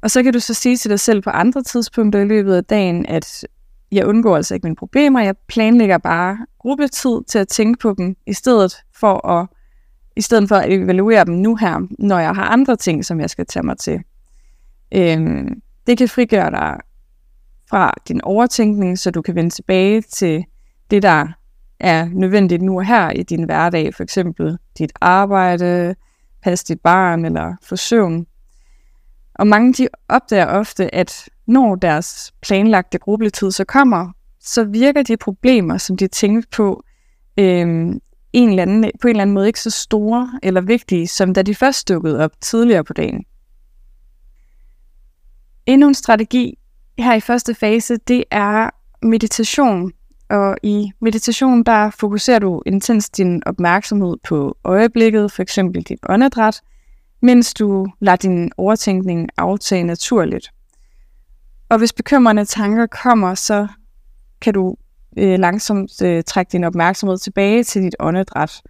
Og 0.01 0.11
så 0.11 0.23
kan 0.23 0.33
du 0.33 0.39
så 0.39 0.53
sige 0.53 0.77
til 0.77 0.91
dig 0.91 0.99
selv 0.99 1.21
på 1.21 1.29
andre 1.29 1.63
tidspunkter 1.63 2.19
i 2.19 2.25
løbet 2.25 2.53
af 2.53 2.63
dagen, 2.63 3.05
at 3.05 3.45
jeg 3.91 4.05
undgår 4.05 4.35
altså 4.35 4.53
ikke 4.53 4.65
mine 4.65 4.75
problemer, 4.75 5.21
jeg 5.21 5.35
planlægger 5.47 5.97
bare 5.97 6.37
gruppetid 6.59 7.23
til 7.27 7.39
at 7.39 7.47
tænke 7.47 7.79
på 7.79 7.95
dem, 7.97 8.15
i 8.27 8.33
stedet 8.33 8.77
for 8.95 9.27
at, 9.27 9.47
i 10.15 10.21
stedet 10.21 10.49
for 10.49 10.55
at 10.55 10.73
evaluere 10.73 11.25
dem 11.25 11.33
nu 11.33 11.55
her, 11.55 11.87
når 11.99 12.19
jeg 12.19 12.35
har 12.35 12.43
andre 12.43 12.75
ting, 12.75 13.05
som 13.05 13.19
jeg 13.19 13.29
skal 13.29 13.45
tage 13.45 13.63
mig 13.63 13.77
til. 13.77 13.99
Øhm, 14.91 15.61
det 15.87 15.97
kan 15.97 16.09
frigøre 16.09 16.51
dig 16.51 16.77
fra 17.69 17.93
din 18.07 18.21
overtænkning, 18.23 18.99
så 18.99 19.11
du 19.11 19.21
kan 19.21 19.35
vende 19.35 19.49
tilbage 19.49 20.01
til 20.01 20.45
det, 20.91 21.03
der 21.03 21.27
er 21.79 22.07
nødvendigt 22.11 22.61
nu 22.61 22.77
og 22.77 22.85
her 22.85 23.11
i 23.11 23.23
din 23.23 23.43
hverdag, 23.43 23.95
for 23.95 24.03
eksempel 24.03 24.57
dit 24.77 24.91
arbejde, 25.01 25.95
passe 26.43 26.65
dit 26.67 26.79
barn 26.79 27.25
eller 27.25 27.55
få 27.63 27.75
søvn. 27.75 28.25
Og 29.41 29.47
mange 29.47 29.73
de 29.73 29.87
opdager 30.09 30.45
ofte, 30.45 30.95
at 30.95 31.29
når 31.47 31.75
deres 31.75 32.33
planlagte 32.41 32.97
gruppetid 32.97 33.51
så 33.51 33.63
kommer, 33.63 34.11
så 34.39 34.63
virker 34.63 35.03
de 35.03 35.17
problemer, 35.17 35.77
som 35.77 35.97
de 35.97 36.07
tænkte 36.07 36.49
på, 36.51 36.83
øhm, 37.37 37.99
en 38.33 38.49
eller 38.49 38.61
anden, 38.61 38.91
på 39.01 39.07
en 39.07 39.09
eller 39.09 39.21
anden 39.21 39.33
måde 39.33 39.47
ikke 39.47 39.59
så 39.61 39.69
store 39.69 40.39
eller 40.43 40.61
vigtige, 40.61 41.07
som 41.07 41.33
da 41.33 41.41
de 41.41 41.55
først 41.55 41.89
dukkede 41.89 42.19
op 42.19 42.31
tidligere 42.41 42.83
på 42.83 42.93
dagen. 42.93 43.25
Endnu 45.65 45.87
en 45.87 45.93
strategi 45.93 46.57
her 46.97 47.13
i 47.13 47.19
første 47.19 47.55
fase, 47.55 47.97
det 47.97 48.23
er 48.31 48.69
meditation. 49.01 49.91
Og 50.29 50.57
i 50.63 50.91
meditation, 51.01 51.63
der 51.63 51.89
fokuserer 51.89 52.39
du 52.39 52.61
intens 52.65 53.09
din 53.09 53.43
opmærksomhed 53.45 54.17
på 54.23 54.57
øjeblikket, 54.63 55.31
for 55.31 55.41
eksempel 55.41 55.83
dit 55.83 55.99
åndedræt, 56.09 56.61
mens 57.21 57.53
du 57.53 57.87
lader 57.99 58.15
din 58.15 58.51
overtænkning 58.57 59.29
aftage 59.37 59.83
naturligt. 59.83 60.51
Og 61.69 61.77
hvis 61.77 61.93
bekymrende 61.93 62.45
tanker 62.45 62.85
kommer, 62.85 63.35
så 63.35 63.67
kan 64.41 64.53
du 64.53 64.75
øh, 65.17 65.39
langsomt 65.39 66.01
øh, 66.01 66.23
trække 66.23 66.51
din 66.51 66.63
opmærksomhed 66.63 67.17
tilbage 67.17 67.63
til 67.63 67.81
dit 67.81 67.95
åndedræt. 67.99 68.61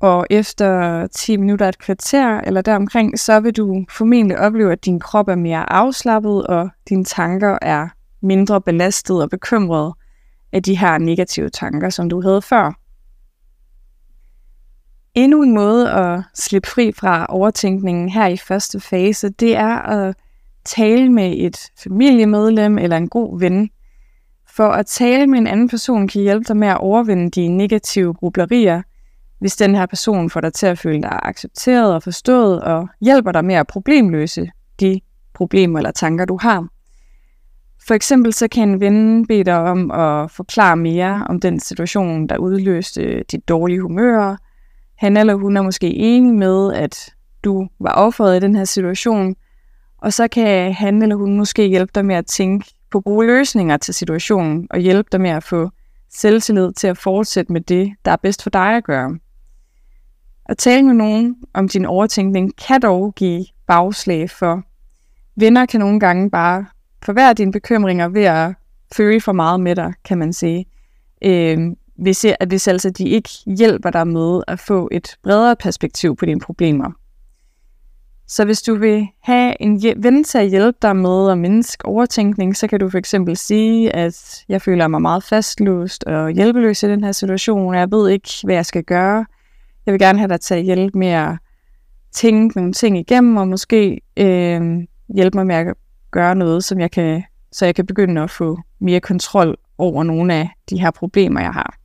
Og 0.00 0.26
efter 0.30 1.06
10 1.06 1.36
minutter, 1.36 1.68
et 1.68 1.78
kvarter 1.78 2.40
eller 2.40 2.62
deromkring, 2.62 3.18
så 3.18 3.40
vil 3.40 3.56
du 3.56 3.84
formentlig 3.90 4.38
opleve, 4.38 4.72
at 4.72 4.84
din 4.84 5.00
krop 5.00 5.28
er 5.28 5.34
mere 5.34 5.72
afslappet, 5.72 6.46
og 6.46 6.70
dine 6.88 7.04
tanker 7.04 7.58
er 7.62 7.88
mindre 8.22 8.60
belastet 8.60 9.22
og 9.22 9.30
bekymret 9.30 9.92
af 10.52 10.62
de 10.62 10.78
her 10.78 10.98
negative 10.98 11.50
tanker, 11.50 11.90
som 11.90 12.10
du 12.10 12.22
havde 12.22 12.42
før. 12.42 12.81
Endnu 15.14 15.42
en 15.42 15.54
måde 15.54 15.90
at 15.90 16.22
slippe 16.34 16.68
fri 16.68 16.92
fra 16.92 17.26
overtænkningen 17.28 18.08
her 18.08 18.26
i 18.26 18.36
første 18.36 18.80
fase, 18.80 19.28
det 19.28 19.56
er 19.56 19.76
at 19.76 20.16
tale 20.64 21.12
med 21.12 21.34
et 21.36 21.70
familiemedlem 21.84 22.78
eller 22.78 22.96
en 22.96 23.08
god 23.08 23.40
ven. 23.40 23.70
For 24.48 24.68
at 24.68 24.86
tale 24.86 25.26
med 25.26 25.38
en 25.38 25.46
anden 25.46 25.68
person 25.68 26.08
kan 26.08 26.22
hjælpe 26.22 26.44
dig 26.48 26.56
med 26.56 26.68
at 26.68 26.78
overvinde 26.78 27.30
de 27.30 27.48
negative 27.48 28.14
grublerier, 28.14 28.82
hvis 29.38 29.56
den 29.56 29.74
her 29.74 29.86
person 29.86 30.30
får 30.30 30.40
dig 30.40 30.52
til 30.52 30.66
at 30.66 30.78
føle 30.78 31.02
dig 31.02 31.18
accepteret 31.22 31.94
og 31.94 32.02
forstået, 32.02 32.62
og 32.62 32.88
hjælper 33.00 33.32
dig 33.32 33.44
med 33.44 33.54
at 33.54 33.66
problemløse 33.66 34.50
de 34.80 35.00
problemer 35.34 35.78
eller 35.78 35.90
tanker, 35.90 36.24
du 36.24 36.38
har. 36.40 36.68
For 37.86 37.94
eksempel 37.94 38.32
så 38.32 38.48
kan 38.48 38.68
en 38.68 38.80
ven 38.80 39.26
bede 39.26 39.44
dig 39.44 39.58
om 39.58 39.90
at 39.90 40.30
forklare 40.30 40.76
mere 40.76 41.26
om 41.28 41.40
den 41.40 41.60
situation, 41.60 42.26
der 42.26 42.36
udløste 42.36 43.24
dit 43.30 43.48
dårlige 43.48 43.80
humør. 43.80 44.36
Han 45.02 45.16
eller 45.16 45.34
hun 45.34 45.56
er 45.56 45.62
måske 45.62 45.94
enig 45.94 46.34
med, 46.34 46.72
at 46.72 47.14
du 47.44 47.68
var 47.80 47.92
offeret 47.92 48.36
i 48.36 48.40
den 48.40 48.54
her 48.54 48.64
situation, 48.64 49.34
og 49.98 50.12
så 50.12 50.28
kan 50.28 50.74
han 50.74 51.02
eller 51.02 51.16
hun 51.16 51.36
måske 51.36 51.66
hjælpe 51.66 51.92
dig 51.94 52.04
med 52.04 52.14
at 52.14 52.26
tænke 52.26 52.70
på 52.90 53.00
gode 53.00 53.26
løsninger 53.26 53.76
til 53.76 53.94
situationen, 53.94 54.66
og 54.70 54.78
hjælpe 54.78 55.08
dig 55.12 55.20
med 55.20 55.30
at 55.30 55.44
få 55.44 55.70
selvtillid 56.10 56.72
til 56.72 56.86
at 56.86 56.98
fortsætte 56.98 57.52
med 57.52 57.60
det, 57.60 57.92
der 58.04 58.10
er 58.10 58.16
bedst 58.16 58.42
for 58.42 58.50
dig 58.50 58.76
at 58.76 58.84
gøre. 58.84 59.18
At 60.46 60.58
tale 60.58 60.82
med 60.82 60.94
nogen 60.94 61.36
om 61.54 61.68
din 61.68 61.84
overtænkning 61.84 62.56
kan 62.68 62.80
dog 62.80 63.14
give 63.14 63.44
bagslag 63.66 64.30
for 64.30 64.62
venner 65.36 65.66
kan 65.66 65.80
nogle 65.80 66.00
gange 66.00 66.30
bare 66.30 66.66
forværre 67.04 67.34
dine 67.34 67.52
bekymringer 67.52 68.08
ved 68.08 68.24
at 68.24 68.54
føle 68.96 69.20
for 69.20 69.32
meget 69.32 69.60
med 69.60 69.76
dig, 69.76 69.92
kan 70.04 70.18
man 70.18 70.32
sige. 70.32 70.66
Øhm, 71.24 71.76
vi 72.04 72.12
ser, 72.12 72.34
at 72.40 72.48
hvis 72.48 72.68
altså 72.68 72.90
de 72.90 73.08
ikke 73.08 73.30
hjælper 73.46 73.90
dig 73.90 74.06
med 74.06 74.42
at 74.48 74.60
få 74.60 74.88
et 74.92 75.16
bredere 75.22 75.56
perspektiv 75.56 76.16
på 76.16 76.26
dine 76.26 76.40
problemer. 76.40 76.92
Så 78.26 78.44
hvis 78.44 78.62
du 78.62 78.74
vil 78.74 79.08
have 79.22 79.62
en 79.62 79.82
ven 79.96 80.24
til 80.24 80.38
at 80.38 80.48
hjælpe 80.48 80.78
dig 80.82 80.96
med 80.96 81.30
at 81.30 81.38
mindske 81.38 81.86
overtænkning, 81.86 82.56
så 82.56 82.66
kan 82.66 82.80
du 82.80 82.90
for 82.90 82.98
eksempel 82.98 83.36
sige, 83.36 83.96
at 83.96 84.44
jeg 84.48 84.62
føler 84.62 84.88
mig 84.88 85.02
meget 85.02 85.24
fastlåst 85.24 86.04
og 86.04 86.30
hjælpeløs 86.30 86.82
i 86.82 86.88
den 86.88 87.04
her 87.04 87.12
situation, 87.12 87.74
og 87.74 87.80
jeg 87.80 87.90
ved 87.90 88.10
ikke, 88.10 88.30
hvad 88.44 88.54
jeg 88.54 88.66
skal 88.66 88.84
gøre. 88.84 89.26
Jeg 89.86 89.92
vil 89.92 89.98
gerne 89.98 90.18
have 90.18 90.28
dig 90.28 90.40
til 90.40 90.54
at 90.54 90.62
hjælpe 90.62 90.98
med 90.98 91.08
at 91.08 91.36
tænke 92.12 92.56
nogle 92.56 92.72
ting 92.72 92.98
igennem, 92.98 93.36
og 93.36 93.48
måske 93.48 94.00
øh, 94.16 94.62
hjælpe 95.14 95.38
mig 95.38 95.46
med 95.46 95.54
at 95.54 95.74
gøre 96.10 96.34
noget, 96.34 96.64
som 96.64 96.80
jeg 96.80 96.90
kan, 96.90 97.22
så 97.52 97.64
jeg 97.64 97.74
kan 97.74 97.86
begynde 97.86 98.20
at 98.22 98.30
få 98.30 98.58
mere 98.80 99.00
kontrol 99.00 99.56
over 99.78 100.02
nogle 100.02 100.34
af 100.34 100.48
de 100.70 100.80
her 100.80 100.90
problemer, 100.90 101.40
jeg 101.40 101.52
har. 101.52 101.81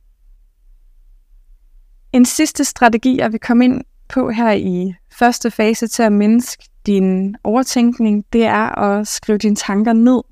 En 2.12 2.24
sidste 2.24 2.64
strategi, 2.64 3.18
jeg 3.18 3.32
vil 3.32 3.40
komme 3.40 3.64
ind 3.64 3.80
på 4.08 4.30
her 4.30 4.52
i 4.52 4.94
første 5.12 5.50
fase 5.50 5.86
til 5.86 6.02
at 6.02 6.12
mindske 6.12 6.68
din 6.86 7.36
overtænkning, 7.44 8.24
det 8.32 8.44
er 8.44 8.78
at 8.78 9.08
skrive 9.08 9.38
dine 9.38 9.56
tanker 9.56 9.92
ned. 9.92 10.22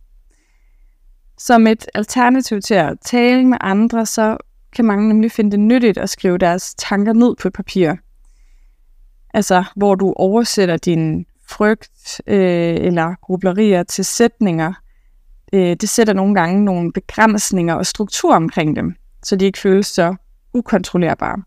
Som 1.39 1.67
et 1.67 1.87
alternativ 1.95 2.61
til 2.61 2.75
at 2.75 2.99
tale 3.05 3.47
med 3.47 3.59
andre, 3.61 4.07
så 4.07 4.37
kan 4.73 4.85
mange 4.85 5.09
nemlig 5.09 5.33
finde 5.33 5.51
det 5.51 5.61
nyttigt 5.61 5.99
at 5.99 6.11
skrive 6.11 6.39
deres 6.39 6.75
tanker 6.75 7.13
ned 7.13 7.35
på 7.37 7.51
papir. 7.51 7.95
Altså, 9.35 9.65
hvor 9.77 9.95
du 9.95 10.13
oversætter 10.17 10.77
din 10.77 11.27
frygt 11.49 12.21
øh, 12.27 12.77
eller 12.81 13.15
grublerier 13.21 13.83
til 13.83 14.05
sætninger. 14.05 14.73
Øh, 15.53 15.77
det 15.81 15.89
sætter 15.89 16.13
nogle 16.13 16.35
gange 16.35 16.65
nogle 16.65 16.93
begrænsninger 16.93 17.75
og 17.75 17.87
struktur 17.87 18.35
omkring 18.35 18.77
dem, 18.77 18.95
så 19.23 19.37
de 19.37 19.45
ikke 19.45 19.59
føles 19.59 19.87
så 19.87 20.15
ukontrollerbare. 20.55 21.43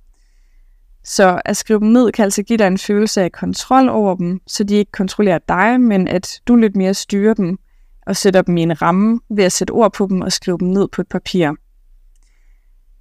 Så 1.04 1.42
at 1.46 1.58
skrive 1.58 1.80
dem 1.80 1.88
ned 1.88 2.12
kan 2.12 2.24
altså 2.24 2.44
give 2.44 2.58
dig 2.58 2.68
en 2.68 2.78
følelse 2.78 3.22
af 3.22 3.32
kontrol 3.32 3.90
over 3.90 4.16
dem, 4.16 4.40
så 4.48 4.64
de 4.64 4.76
ikke 4.76 4.92
kontrollerer 4.92 5.40
dig, 5.48 5.82
men 5.82 6.08
at 6.08 6.42
du 6.48 6.56
lidt 6.56 6.76
mere 6.76 6.94
styrer 6.94 7.34
dem 7.34 7.58
og 8.06 8.16
sætter 8.16 8.42
dem 8.42 8.58
i 8.58 8.62
en 8.62 8.82
ramme 8.82 9.20
ved 9.30 9.44
at 9.44 9.52
sætte 9.52 9.72
ord 9.72 9.94
på 9.94 10.08
dem 10.10 10.22
og 10.22 10.32
skrive 10.32 10.58
dem 10.58 10.68
ned 10.68 10.88
på 10.88 11.02
et 11.02 11.08
papir. 11.08 11.52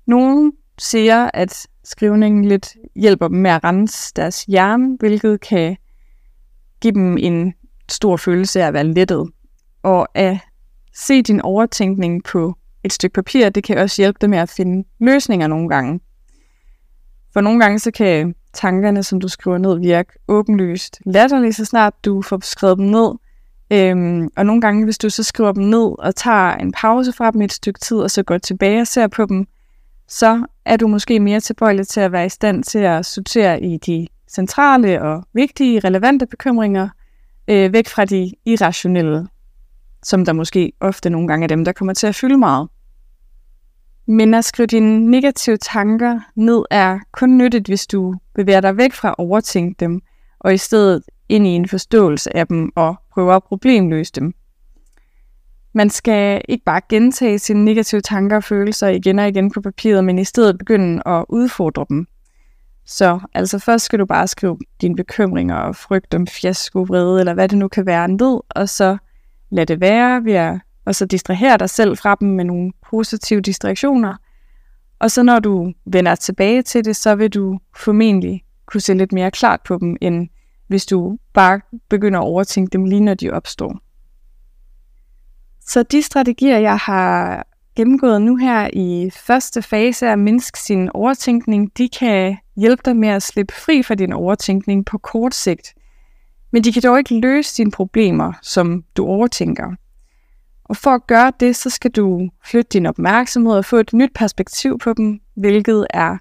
Nogle 0.07 0.53
siger, 0.79 1.31
at 1.35 1.67
skrivningen 1.85 2.45
lidt 2.45 2.77
hjælper 2.95 3.29
dem 3.29 3.37
med 3.37 3.51
at 3.51 3.65
rense 3.65 4.13
deres 4.17 4.43
hjerne, 4.43 4.97
hvilket 5.01 5.41
kan 5.41 5.77
give 6.81 6.95
dem 6.95 7.19
en 7.19 7.55
stor 7.89 8.17
følelse 8.17 8.63
af 8.63 8.67
at 8.67 8.75
være 8.75 8.85
lettet. 8.85 9.31
Og 9.83 10.09
at 10.15 10.39
se 10.95 11.23
din 11.23 11.41
overtænkning 11.41 12.25
på 12.25 12.55
et 12.85 12.93
stykke 12.93 13.15
papir, 13.15 13.49
det 13.49 13.65
kan 13.65 13.79
også 13.79 14.03
hjælpe 14.03 14.19
dig 14.21 14.31
med 14.31 14.39
at 14.39 14.49
finde 14.49 14.89
løsninger 15.01 15.47
nogle 15.47 15.69
gange. 15.69 16.01
For 17.39 17.43
nogle 17.43 17.61
gange 17.61 17.79
så 17.79 17.91
kan 17.91 18.35
tankerne, 18.53 19.03
som 19.03 19.21
du 19.21 19.29
skriver 19.29 19.59
ned, 19.59 19.79
virke 19.79 20.13
åbenlyst 20.29 21.01
latterligt, 21.07 21.57
så 21.57 21.65
snart 21.65 21.95
du 22.05 22.23
får 22.23 22.39
skrevet 22.43 22.79
dem 22.79 22.87
ned. 22.87 23.13
Øhm, 23.71 24.29
og 24.37 24.47
nogle 24.47 24.61
gange, 24.61 24.85
hvis 24.85 24.99
du 24.99 25.11
så 25.11 25.23
skriver 25.23 25.53
dem 25.53 25.63
ned 25.63 25.99
og 25.99 26.17
tager 26.17 26.55
en 26.55 26.73
pause 26.73 27.13
fra 27.13 27.31
dem 27.31 27.43
et 27.43 27.53
stykke 27.53 27.81
tid, 27.81 27.97
og 27.97 28.11
så 28.11 28.23
går 28.23 28.39
tilbage 28.39 28.81
og 28.81 28.87
ser 28.87 29.07
på 29.07 29.27
dem, 29.27 29.47
så 30.09 30.47
er 30.65 30.77
du 30.77 30.89
måske 30.89 31.21
mere 31.21 31.41
tilbøjelig 31.41 31.89
til 31.89 32.01
at 32.01 32.13
være 32.13 32.27
i 32.27 32.29
stand 32.29 32.65
til 32.65 32.79
at 32.79 33.07
sortere 33.07 33.63
i 33.63 33.77
de 33.77 34.09
centrale 34.29 35.03
og 35.03 35.25
vigtige, 35.33 35.81
relevante 35.81 36.27
bekymringer, 36.27 36.89
øh, 37.49 37.73
væk 37.73 37.89
fra 37.89 38.05
de 38.05 38.33
irrationelle, 38.47 39.29
som 40.03 40.25
der 40.25 40.33
måske 40.33 40.73
ofte 40.81 41.11
nogle 41.11 41.29
gange 41.29 41.45
er 41.45 41.49
dem, 41.49 41.65
der 41.65 41.73
kommer 41.73 41.95
til 41.95 42.07
at 42.07 42.15
fylde 42.15 42.37
meget. 42.37 42.69
Men 44.11 44.35
at 44.35 44.45
skrive 44.45 44.67
dine 44.67 45.11
negative 45.11 45.57
tanker 45.57 46.21
ned 46.35 46.65
er 46.71 46.99
kun 47.13 47.39
nyttigt, 47.39 47.67
hvis 47.67 47.87
du 47.87 48.15
bevæger 48.35 48.61
dig 48.61 48.77
væk 48.77 48.93
fra 48.93 49.09
at 49.09 49.15
overtænke 49.19 49.77
dem, 49.81 50.01
og 50.41 50.55
i 50.55 50.57
stedet 50.57 51.03
ind 51.29 51.47
i 51.47 51.51
en 51.51 51.69
forståelse 51.69 52.37
af 52.37 52.47
dem 52.47 52.71
og 52.77 52.97
prøver 53.13 53.35
at 53.35 53.45
problemløse 53.45 54.13
dem. 54.13 54.35
Man 55.73 55.91
skal 55.91 56.43
ikke 56.49 56.65
bare 56.65 56.81
gentage 56.89 57.39
sine 57.39 57.65
negative 57.65 58.01
tanker 58.01 58.37
og 58.37 58.45
følelser 58.45 58.89
igen 58.89 59.19
og 59.19 59.29
igen 59.29 59.51
på 59.51 59.61
papiret, 59.61 60.05
men 60.05 60.19
i 60.19 60.25
stedet 60.25 60.59
begynde 60.59 61.03
at 61.07 61.25
udfordre 61.29 61.87
dem. 61.89 62.07
Så 62.87 63.21
altså 63.35 63.59
først 63.59 63.85
skal 63.85 63.99
du 63.99 64.07
bare 64.07 64.29
skrive 64.29 64.59
dine 64.81 64.97
bekymringer 64.97 65.57
og 65.57 65.77
frygt 65.77 66.15
om 66.15 66.27
fiasko, 66.27 66.83
vrede 66.83 67.21
eller 67.21 67.35
hvad 67.35 67.49
det 67.49 67.59
nu 67.59 67.69
kan 67.69 67.87
være 67.87 68.09
ned, 68.09 68.41
og 68.51 68.69
så 68.69 68.97
lad 69.51 69.67
det 69.67 69.81
være 69.81 70.25
ved 70.25 70.33
at 70.33 70.61
og 70.89 70.95
så 70.95 71.07
distrahere 71.07 71.59
dig 71.59 71.71
selv 71.71 71.97
fra 71.97 72.17
dem 72.21 72.29
med 72.29 72.45
nogle 72.45 72.73
positive 72.91 73.41
distraktioner. 73.41 74.15
Og 74.99 75.11
så 75.11 75.23
når 75.23 75.39
du 75.39 75.73
vender 75.87 76.15
tilbage 76.15 76.63
til 76.63 76.85
det, 76.85 76.97
så 76.97 77.15
vil 77.15 77.31
du 77.31 77.59
formentlig 77.77 78.45
kunne 78.67 78.81
se 78.81 78.95
lidt 78.95 79.13
mere 79.13 79.31
klart 79.31 79.61
på 79.65 79.79
dem, 79.79 79.97
end 80.01 80.29
hvis 80.67 80.87
du 80.87 81.19
bare 81.35 81.61
begynder 81.89 82.19
at 82.21 82.25
overtænke 82.25 82.71
dem 82.71 82.85
lige 82.85 83.01
når 83.01 83.15
de 83.15 83.31
opstår. 83.31 83.79
Så 85.61 85.83
de 85.83 86.03
strategier, 86.03 86.59
jeg 86.59 86.77
har 86.77 87.47
gennemgået 87.77 88.23
nu 88.23 88.37
her 88.37 88.71
i 88.73 89.11
første 89.27 89.63
fase 89.63 90.07
af 90.07 90.13
at 90.13 90.19
mindske 90.19 90.59
sin 90.59 90.91
overtænkning, 90.95 91.79
de 91.79 91.89
kan 91.89 92.37
hjælpe 92.57 92.83
dig 92.85 92.97
med 92.97 93.09
at 93.09 93.23
slippe 93.23 93.55
fri 93.55 93.83
fra 93.83 93.95
din 93.95 94.13
overtænkning 94.13 94.87
på 94.87 94.99
kort 94.99 95.35
sigt. 95.35 95.75
Men 96.51 96.65
de 96.65 96.73
kan 96.73 96.83
dog 96.83 96.99
ikke 96.99 97.21
løse 97.21 97.57
dine 97.57 97.71
problemer, 97.71 98.33
som 98.43 98.85
du 98.97 99.07
overtænker. 99.07 99.75
Og 100.69 100.77
for 100.77 100.91
at 100.91 101.07
gøre 101.07 101.33
det, 101.41 101.57
så 101.57 101.71
skal 101.71 101.91
du 101.91 102.29
flytte 102.45 102.69
din 102.73 102.87
opmærksomhed 102.87 103.53
og 103.53 103.65
få 103.65 103.77
et 103.77 103.93
nyt 103.93 104.11
perspektiv 104.15 104.79
på 104.79 104.93
dem, 104.93 105.21
hvilket 105.35 105.87
er 105.91 106.17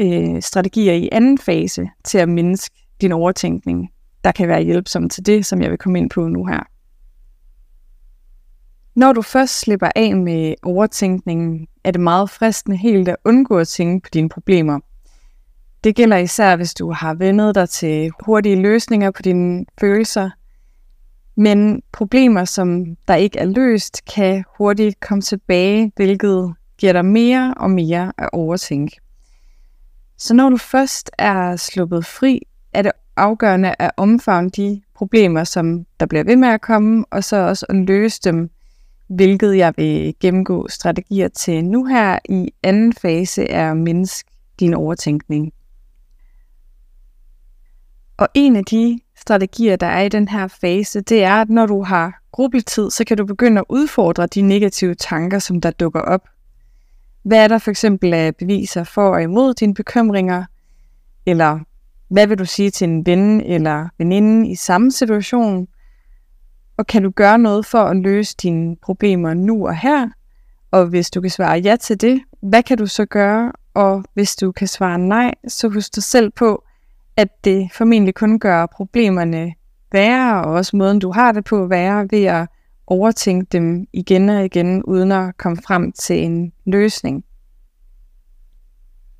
øh, 0.00 0.42
strategier 0.42 0.92
i 0.92 1.08
anden 1.12 1.38
fase 1.38 1.88
til 2.04 2.18
at 2.18 2.28
mindske 2.28 2.76
din 3.00 3.12
overtænkning, 3.12 3.90
der 4.24 4.32
kan 4.32 4.48
være 4.48 4.62
hjælpsom 4.62 5.08
til 5.08 5.26
det, 5.26 5.46
som 5.46 5.62
jeg 5.62 5.70
vil 5.70 5.78
komme 5.78 5.98
ind 5.98 6.10
på 6.10 6.28
nu 6.28 6.46
her. 6.46 6.60
Når 8.94 9.12
du 9.12 9.22
først 9.22 9.60
slipper 9.60 9.88
af 9.96 10.16
med 10.16 10.54
overtænkningen, 10.62 11.66
er 11.84 11.90
det 11.90 12.00
meget 12.00 12.30
fristende 12.30 12.76
helt 12.76 13.08
at 13.08 13.16
undgå 13.24 13.58
at 13.58 13.68
tænke 13.68 14.04
på 14.04 14.10
dine 14.12 14.28
problemer. 14.28 14.80
Det 15.84 15.96
gælder 15.96 16.16
især, 16.16 16.56
hvis 16.56 16.74
du 16.74 16.92
har 16.92 17.14
vendet 17.14 17.54
dig 17.54 17.68
til 17.68 18.10
hurtige 18.24 18.62
løsninger 18.62 19.10
på 19.10 19.22
dine 19.22 19.64
følelser– 19.80 20.30
men 21.36 21.82
problemer, 21.92 22.44
som 22.44 22.96
der 23.08 23.14
ikke 23.14 23.38
er 23.38 23.44
løst, 23.44 24.04
kan 24.14 24.44
hurtigt 24.58 25.00
komme 25.00 25.22
tilbage, 25.22 25.92
hvilket 25.96 26.54
giver 26.78 26.92
dig 26.92 27.04
mere 27.04 27.54
og 27.56 27.70
mere 27.70 28.12
at 28.18 28.30
overtænke. 28.32 28.96
Så 30.18 30.34
når 30.34 30.50
du 30.50 30.56
først 30.56 31.10
er 31.18 31.56
sluppet 31.56 32.06
fri, 32.06 32.40
er 32.72 32.82
det 32.82 32.92
afgørende 33.16 33.74
at 33.78 33.90
omfavne 33.96 34.50
de 34.50 34.82
problemer, 34.94 35.44
som 35.44 35.84
der 36.00 36.06
bliver 36.06 36.24
ved 36.24 36.36
med 36.36 36.48
at 36.48 36.60
komme, 36.60 37.04
og 37.10 37.24
så 37.24 37.36
også 37.36 37.66
at 37.68 37.76
løse 37.76 38.20
dem, 38.24 38.50
hvilket 39.08 39.56
jeg 39.56 39.74
vil 39.76 40.14
gennemgå 40.20 40.68
strategier 40.68 41.28
til 41.28 41.64
nu 41.64 41.84
her 41.84 42.18
i 42.28 42.50
anden 42.62 42.92
fase 42.92 43.44
er 43.44 43.70
at 43.70 43.76
mindske 43.76 44.30
din 44.60 44.74
overtænkning. 44.74 45.52
Og 48.16 48.28
en 48.34 48.56
af 48.56 48.64
de 48.64 48.98
strategier, 49.26 49.76
der 49.76 49.86
er 49.86 50.02
i 50.02 50.08
den 50.08 50.28
her 50.28 50.48
fase, 50.48 51.00
det 51.00 51.24
er, 51.24 51.34
at 51.34 51.48
når 51.48 51.66
du 51.66 51.82
har 51.82 52.22
gruppetid, 52.32 52.90
så 52.90 53.04
kan 53.04 53.16
du 53.16 53.26
begynde 53.26 53.58
at 53.58 53.64
udfordre 53.68 54.26
de 54.26 54.42
negative 54.42 54.94
tanker, 54.94 55.38
som 55.38 55.60
der 55.60 55.70
dukker 55.70 56.00
op. 56.00 56.28
Hvad 57.22 57.38
er 57.44 57.48
der 57.48 57.58
for 57.58 57.70
eksempel 57.70 58.14
af 58.14 58.36
beviser 58.36 58.84
for 58.84 59.08
og 59.08 59.22
imod 59.22 59.54
dine 59.54 59.74
bekymringer? 59.74 60.44
Eller 61.26 61.58
hvad 62.08 62.26
vil 62.26 62.38
du 62.38 62.44
sige 62.44 62.70
til 62.70 62.88
en 62.88 63.06
ven 63.06 63.40
eller 63.40 63.88
veninde 63.98 64.50
i 64.50 64.54
samme 64.54 64.92
situation? 64.92 65.66
Og 66.76 66.86
kan 66.86 67.02
du 67.02 67.10
gøre 67.10 67.38
noget 67.38 67.66
for 67.66 67.82
at 67.84 67.96
løse 67.96 68.36
dine 68.42 68.76
problemer 68.76 69.34
nu 69.34 69.66
og 69.66 69.76
her? 69.76 70.08
Og 70.70 70.86
hvis 70.86 71.10
du 71.10 71.20
kan 71.20 71.30
svare 71.30 71.58
ja 71.58 71.76
til 71.76 72.00
det, 72.00 72.20
hvad 72.42 72.62
kan 72.62 72.78
du 72.78 72.86
så 72.86 73.04
gøre? 73.04 73.52
og 73.76 74.04
hvis 74.14 74.36
du 74.36 74.52
kan 74.52 74.68
svare 74.68 74.98
nej, 74.98 75.34
så 75.48 75.68
husk 75.68 75.94
dig 75.94 76.02
selv 76.02 76.30
på, 76.30 76.64
at 77.16 77.44
det 77.44 77.68
formentlig 77.72 78.14
kun 78.14 78.38
gør 78.38 78.66
problemerne 78.66 79.54
værre, 79.92 80.44
og 80.44 80.52
også 80.52 80.76
måden, 80.76 80.98
du 80.98 81.12
har 81.12 81.32
det 81.32 81.44
på, 81.44 81.66
værre 81.66 82.08
ved 82.10 82.24
at 82.24 82.48
overtænke 82.86 83.46
dem 83.52 83.86
igen 83.92 84.28
og 84.28 84.44
igen, 84.44 84.82
uden 84.82 85.12
at 85.12 85.36
komme 85.36 85.56
frem 85.66 85.92
til 85.92 86.24
en 86.24 86.52
løsning. 86.66 87.24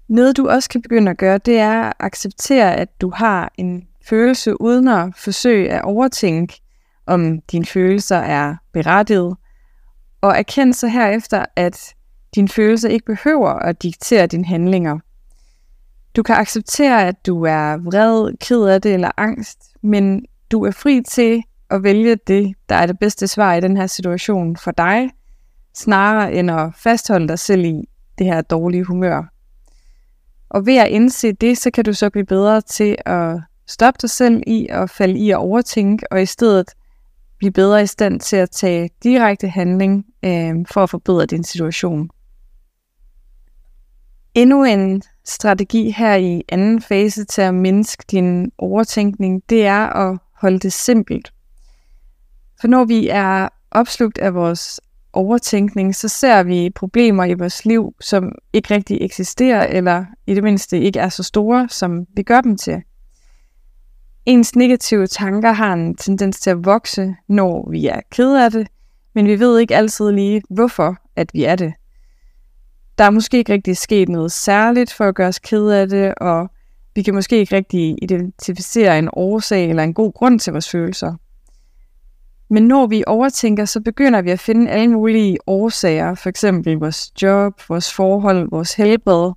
Noget 0.09 0.37
du 0.37 0.49
også 0.49 0.69
kan 0.69 0.83
begynde 0.83 1.11
at 1.11 1.19
gøre, 1.19 1.39
det 1.39 1.59
er 1.59 1.83
at 1.83 1.93
acceptere, 2.01 2.77
at 2.77 3.01
du 3.01 3.11
har 3.11 3.53
en 3.59 3.89
følelse, 4.09 4.61
uden 4.61 4.89
at 4.89 5.15
forsøge 5.17 5.71
at 5.71 5.83
overtænke, 5.83 6.61
om 7.07 7.41
dine 7.41 7.67
følelser 7.67 8.17
er 8.17 8.57
berettiget, 8.73 9.37
og 10.21 10.39
erkende 10.39 10.75
så 10.75 10.89
herefter, 10.89 11.45
at 11.57 11.95
dine 12.35 12.49
følelser 12.49 12.89
ikke 12.89 13.05
behøver 13.05 13.49
at 13.49 13.83
diktere 13.83 14.27
dine 14.27 14.45
handlinger. 14.45 14.99
Du 16.17 16.23
kan 16.23 16.35
acceptere, 16.35 17.09
at 17.09 17.27
du 17.27 17.45
er 17.45 17.77
vred, 17.77 18.37
ked 18.41 18.63
af 18.63 18.83
det 18.83 18.95
eller 18.95 19.11
angst, 19.17 19.59
men 19.83 20.25
du 20.51 20.65
er 20.65 20.71
fri 20.71 21.03
til 21.09 21.43
at 21.71 21.83
vælge 21.83 22.17
det, 22.27 22.55
der 22.69 22.75
er 22.75 22.87
det 22.87 22.99
bedste 22.99 23.29
svar 23.29 23.55
i 23.55 23.61
den 23.61 23.77
her 23.77 23.87
situation 23.87 24.57
for 24.57 24.71
dig, 24.71 25.11
snarere 25.75 26.33
end 26.33 26.51
at 26.51 26.71
fastholde 26.77 27.29
dig 27.29 27.39
selv 27.39 27.65
i 27.65 27.89
det 28.19 28.27
her 28.27 28.41
dårlige 28.41 28.85
humør. 28.85 29.33
Og 30.49 30.67
ved 30.67 30.77
at 30.77 30.89
indse 30.89 31.33
det, 31.33 31.59
så 31.59 31.71
kan 31.71 31.85
du 31.85 31.93
så 31.93 32.11
blive 32.11 32.27
bedre 32.27 32.61
til 32.61 32.97
at 33.07 33.41
stoppe 33.67 33.99
dig 34.03 34.11
selv 34.11 34.43
i 34.47 34.67
at 34.71 34.91
falde 34.91 35.19
i 35.19 35.31
at 35.31 35.37
overtænke, 35.37 36.13
og 36.13 36.23
i 36.23 36.27
stedet 36.27 36.71
blive 37.39 37.53
bedre 37.53 37.83
i 37.83 37.87
stand 37.87 38.21
til 38.21 38.37
at 38.37 38.51
tage 38.51 38.91
direkte 39.03 39.49
handling 39.49 40.07
øh, 40.25 40.55
for 40.71 40.83
at 40.83 40.91
forbedre 40.91 41.27
din 41.27 41.45
situation. 41.45 42.11
Endnu 44.37 44.65
en 44.65 45.03
strategi 45.25 45.91
her 45.91 46.15
i 46.15 46.43
anden 46.49 46.83
fase 46.83 47.25
til 47.25 47.43
at 47.43 47.55
mindske 47.55 48.05
din 48.11 48.53
overtænkning, 48.59 49.43
det 49.51 49.67
er 49.67 49.87
at 49.87 50.19
holde 50.33 50.59
det 50.59 50.73
simpelt. 50.73 51.33
For 52.61 52.69
når 52.69 52.85
vi 52.85 53.09
er 53.09 53.49
opslugt 53.71 54.19
af 54.19 54.35
vores 54.35 54.81
overtænkning, 55.13 55.95
så 55.95 56.09
ser 56.09 56.43
vi 56.43 56.71
problemer 56.75 57.25
i 57.25 57.35
vores 57.35 57.65
liv, 57.65 57.95
som 58.01 58.33
ikke 58.53 58.75
rigtig 58.75 58.99
eksisterer, 59.01 59.67
eller 59.67 60.05
i 60.27 60.35
det 60.35 60.43
mindste 60.43 60.81
ikke 60.81 61.01
er 61.01 61.09
så 61.09 61.23
store, 61.23 61.69
som 61.69 62.07
vi 62.17 62.23
gør 62.23 62.41
dem 62.41 62.57
til. 62.57 62.83
Ens 64.27 64.57
negative 64.57 65.07
tanker 65.07 65.53
har 65.53 65.73
en 65.73 65.97
tendens 65.97 66.41
til 66.41 66.51
at 66.51 66.65
vokse, 66.65 67.17
når 67.29 67.71
vi 67.71 67.87
er 67.87 68.01
ked 68.11 68.37
af 68.37 68.51
det, 68.51 68.69
men 69.15 69.27
vi 69.27 69.39
ved 69.39 69.59
ikke 69.59 69.77
altid 69.77 70.13
lige, 70.13 70.43
hvorfor 70.51 70.97
at 71.17 71.31
vi 71.35 71.45
er 71.45 71.57
det. 71.57 71.73
Der 72.99 73.05
er 73.05 73.11
måske 73.11 73.39
ikke 73.39 73.53
rigtig 73.53 73.77
sket 73.77 74.09
noget 74.09 74.33
særligt 74.33 74.93
for 74.93 75.05
at 75.05 75.15
gøre 75.15 75.29
os 75.29 75.39
ked 75.39 75.69
af 75.69 75.89
det, 75.89 76.15
og 76.15 76.51
vi 76.95 77.03
kan 77.03 77.15
måske 77.15 77.39
ikke 77.39 77.57
rigtig 77.57 77.97
identificere 78.03 78.99
en 78.99 79.09
årsag 79.13 79.71
eller 79.71 79.83
en 79.83 79.95
god 79.95 80.13
grund 80.13 80.41
til 80.41 80.53
vores 80.53 80.71
følelser. 80.71 81.15
Men 82.51 82.69
når 82.69 82.87
vi 82.87 83.05
overtænker, 83.07 83.65
så 83.65 83.81
begynder 83.81 84.23
vi 84.23 84.31
at 84.31 84.41
finde 84.41 84.71
alle 84.71 84.91
mulige 84.91 85.39
årsager, 85.47 86.15
for 86.15 86.29
eksempel 86.29 86.75
vores 86.75 87.23
job, 87.23 87.63
vores 87.69 87.95
forhold, 87.95 88.51
vores 88.51 88.75
helbred. 88.75 89.33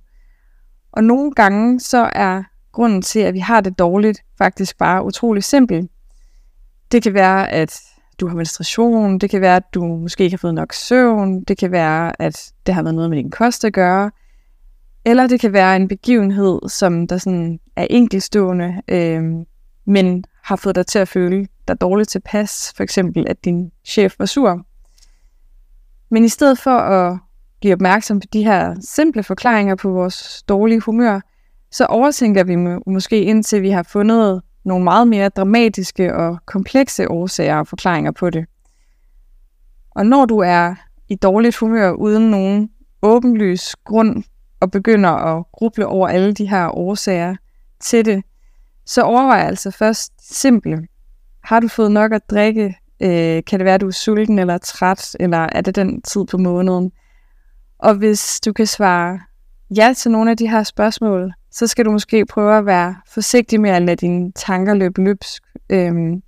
Og 0.92 1.04
nogle 1.04 1.32
gange 1.32 1.80
så 1.80 2.10
er 2.12 2.42
grunden 2.72 3.02
til, 3.02 3.20
at 3.20 3.34
vi 3.34 3.38
har 3.38 3.60
det 3.60 3.78
dårligt, 3.78 4.22
faktisk 4.38 4.78
bare 4.78 5.04
utrolig 5.04 5.44
simpel. 5.44 5.88
Det 6.92 7.02
kan 7.02 7.14
være, 7.14 7.50
at 7.50 7.80
du 8.20 8.28
har 8.28 8.34
menstruation, 8.34 9.18
det 9.18 9.30
kan 9.30 9.40
være, 9.40 9.56
at 9.56 9.74
du 9.74 9.84
måske 9.84 10.24
ikke 10.24 10.34
har 10.34 10.38
fået 10.38 10.54
nok 10.54 10.72
søvn, 10.72 11.44
det 11.44 11.58
kan 11.58 11.72
være, 11.72 12.22
at 12.22 12.52
det 12.66 12.74
har 12.74 12.82
været 12.82 12.94
noget 12.94 13.10
med 13.10 13.18
din 13.18 13.30
kost 13.30 13.64
at 13.64 13.72
gøre, 13.72 14.10
eller 15.04 15.26
det 15.26 15.40
kan 15.40 15.52
være 15.52 15.76
en 15.76 15.88
begivenhed, 15.88 16.60
som 16.68 17.06
der 17.06 17.18
sådan 17.18 17.60
er 17.76 17.86
enkelstående, 17.90 18.82
øh, 18.88 19.22
men 19.84 20.24
har 20.42 20.56
fået 20.56 20.74
dig 20.74 20.86
til 20.86 20.98
at 20.98 21.08
føle 21.08 21.46
dig 21.68 21.80
dårligt 21.80 22.08
tilpas, 22.08 22.72
for 22.76 22.82
eksempel 22.82 23.26
at 23.28 23.44
din 23.44 23.72
chef 23.84 24.14
var 24.18 24.26
sur. 24.26 24.66
Men 26.10 26.24
i 26.24 26.28
stedet 26.28 26.58
for 26.58 26.76
at 26.78 27.18
blive 27.60 27.74
opmærksom 27.74 28.20
på 28.20 28.26
de 28.32 28.44
her 28.44 28.74
simple 28.80 29.22
forklaringer 29.22 29.74
på 29.74 29.90
vores 29.90 30.42
dårlige 30.48 30.80
humør, 30.80 31.20
så 31.70 31.86
overtænker 31.86 32.44
vi 32.44 32.56
måske 32.86 33.22
indtil 33.22 33.62
vi 33.62 33.70
har 33.70 33.82
fundet 33.82 34.42
nogle 34.64 34.84
meget 34.84 35.08
mere 35.08 35.28
dramatiske 35.28 36.14
og 36.14 36.38
komplekse 36.46 37.10
årsager 37.10 37.56
og 37.56 37.66
forklaringer 37.66 38.10
på 38.10 38.30
det. 38.30 38.44
Og 39.90 40.06
når 40.06 40.24
du 40.24 40.38
er 40.38 40.74
i 41.08 41.14
dårligt 41.14 41.56
humør 41.56 41.90
uden 41.90 42.30
nogen 42.30 42.70
åbenlys 43.02 43.76
grund 43.84 44.24
og 44.60 44.70
begynder 44.70 45.10
at 45.10 45.44
gruble 45.52 45.86
over 45.86 46.08
alle 46.08 46.32
de 46.32 46.48
her 46.48 46.76
årsager 46.76 47.36
til 47.80 48.04
det, 48.04 48.24
så 48.86 49.02
overvej 49.02 49.40
altså 49.40 49.70
først 49.70 50.12
simple. 50.36 50.86
Har 51.44 51.60
du 51.60 51.68
fået 51.68 51.92
nok 51.92 52.12
at 52.12 52.30
drikke? 52.30 52.76
Øh, 53.02 53.42
kan 53.46 53.58
det 53.58 53.64
være, 53.64 53.74
at 53.74 53.80
du 53.80 53.86
er 53.86 53.90
sulten 53.90 54.38
eller 54.38 54.58
træt? 54.58 55.16
Eller 55.20 55.48
er 55.52 55.60
det 55.60 55.76
den 55.76 56.02
tid 56.02 56.24
på 56.24 56.38
måneden? 56.38 56.92
Og 57.78 57.94
hvis 57.94 58.40
du 58.40 58.52
kan 58.52 58.66
svare 58.66 59.20
ja 59.76 59.94
til 59.96 60.10
nogle 60.10 60.30
af 60.30 60.36
de 60.36 60.48
her 60.48 60.62
spørgsmål, 60.62 61.32
så 61.50 61.66
skal 61.66 61.84
du 61.84 61.90
måske 61.90 62.26
prøve 62.26 62.58
at 62.58 62.66
være 62.66 62.96
forsigtig 63.06 63.60
med 63.60 63.70
at 63.70 63.82
lade 63.82 63.96
dine 63.96 64.32
tanker 64.32 64.74
løbe 64.74 65.04
løbsk. 65.04 65.42
Øhm, 65.70 66.22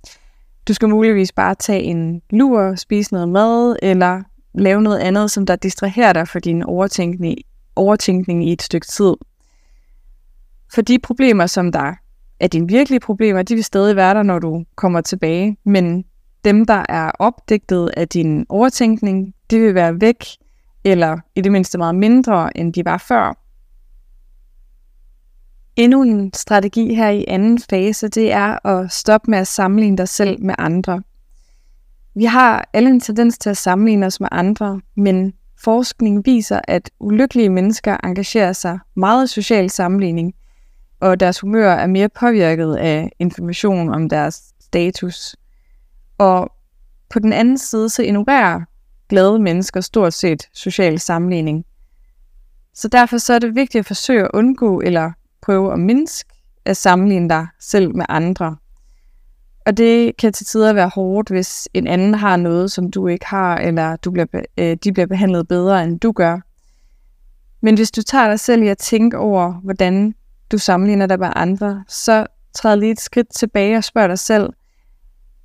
du 0.67 0.73
skal 0.73 0.89
muligvis 0.89 1.31
bare 1.31 1.55
tage 1.55 1.81
en 1.81 2.21
lur, 2.29 2.75
spise 2.75 3.13
noget 3.13 3.29
mad, 3.29 3.75
eller 3.81 4.21
lave 4.53 4.81
noget 4.81 4.99
andet, 4.99 5.31
som 5.31 5.45
der 5.45 5.55
distraherer 5.55 6.13
dig 6.13 6.27
for 6.27 6.39
din 6.39 6.63
overtænkning, 6.63 7.37
overtænkning 7.75 8.47
i 8.47 8.53
et 8.53 8.61
stykke 8.61 8.87
tid. 8.87 9.13
For 10.73 10.81
de 10.81 10.99
problemer, 10.99 11.45
som 11.45 11.71
der 11.71 11.93
er 12.39 12.47
dine 12.47 12.67
virkelige 12.67 12.99
problemer, 12.99 13.41
de 13.41 13.55
vil 13.55 13.63
stadig 13.63 13.95
være 13.95 14.13
der, 14.13 14.23
når 14.23 14.39
du 14.39 14.65
kommer 14.75 15.01
tilbage. 15.01 15.57
Men 15.65 16.05
dem, 16.45 16.65
der 16.65 16.85
er 16.89 17.11
opdigtet 17.19 17.89
af 17.97 18.07
din 18.07 18.45
overtænkning, 18.49 19.33
de 19.51 19.59
vil 19.59 19.75
være 19.75 20.01
væk, 20.01 20.25
eller 20.83 21.17
i 21.35 21.41
det 21.41 21.51
mindste 21.51 21.77
meget 21.77 21.95
mindre, 21.95 22.57
end 22.57 22.73
de 22.73 22.85
var 22.85 22.97
før. 22.97 23.42
Endnu 25.75 26.03
en 26.03 26.33
strategi 26.33 26.93
her 26.93 27.09
i 27.09 27.25
anden 27.27 27.59
fase, 27.69 28.07
det 28.07 28.31
er 28.31 28.65
at 28.65 28.91
stoppe 28.91 29.31
med 29.31 29.39
at 29.39 29.47
sammenligne 29.47 29.97
dig 29.97 30.09
selv 30.09 30.41
med 30.41 30.55
andre. 30.57 31.01
Vi 32.15 32.25
har 32.25 32.69
alle 32.73 32.89
en 32.89 32.99
tendens 32.99 33.37
til 33.37 33.49
at 33.49 33.57
sammenligne 33.57 34.05
os 34.05 34.19
med 34.19 34.29
andre, 34.31 34.81
men 34.95 35.33
forskning 35.63 36.25
viser, 36.25 36.59
at 36.63 36.91
ulykkelige 36.99 37.49
mennesker 37.49 37.97
engagerer 38.03 38.53
sig 38.53 38.79
meget 38.95 39.25
i 39.25 39.33
social 39.33 39.69
sammenligning, 39.69 40.33
og 40.99 41.19
deres 41.19 41.39
humør 41.39 41.71
er 41.71 41.87
mere 41.87 42.09
påvirket 42.09 42.75
af 42.75 43.11
information 43.19 43.93
om 43.93 44.09
deres 44.09 44.41
status. 44.61 45.35
Og 46.17 46.51
på 47.09 47.19
den 47.19 47.33
anden 47.33 47.57
side, 47.57 47.89
så 47.89 48.03
ignorerer 48.03 48.61
glade 49.09 49.39
mennesker 49.39 49.81
stort 49.81 50.13
set 50.13 50.49
social 50.53 50.99
sammenligning. 50.99 51.65
Så 52.73 52.87
derfor 52.87 53.17
så 53.17 53.33
er 53.33 53.39
det 53.39 53.55
vigtigt 53.55 53.79
at 53.79 53.85
forsøge 53.85 54.23
at 54.23 54.31
undgå 54.33 54.81
eller 54.81 55.11
prøve 55.43 55.73
at 55.73 55.79
mindske 55.79 56.29
at 56.65 56.77
sammenligne 56.77 57.29
dig 57.29 57.47
selv 57.59 57.95
med 57.95 58.05
andre. 58.09 58.55
Og 59.65 59.77
det 59.77 60.17
kan 60.17 60.33
til 60.33 60.45
tider 60.45 60.73
være 60.73 60.89
hårdt, 60.89 61.29
hvis 61.29 61.67
en 61.73 61.87
anden 61.87 62.13
har 62.13 62.37
noget, 62.37 62.71
som 62.71 62.91
du 62.91 63.07
ikke 63.07 63.25
har, 63.25 63.57
eller 63.57 63.95
du 63.95 64.11
bliver, 64.11 64.25
øh, 64.57 64.77
de 64.83 64.93
bliver 64.93 65.07
behandlet 65.07 65.47
bedre, 65.47 65.83
end 65.83 65.99
du 65.99 66.11
gør. 66.11 66.39
Men 67.61 67.75
hvis 67.75 67.91
du 67.91 68.01
tager 68.01 68.27
dig 68.27 68.39
selv 68.39 68.63
i 68.63 68.67
at 68.67 68.77
tænke 68.77 69.17
over, 69.17 69.53
hvordan 69.53 70.15
du 70.51 70.57
sammenligner 70.57 71.05
dig 71.05 71.19
med 71.19 71.29
andre, 71.35 71.83
så 71.87 72.25
træd 72.53 72.77
lige 72.77 72.91
et 72.91 72.99
skridt 72.99 73.33
tilbage 73.35 73.77
og 73.77 73.83
spørg 73.83 74.09
dig 74.09 74.19
selv, 74.19 74.53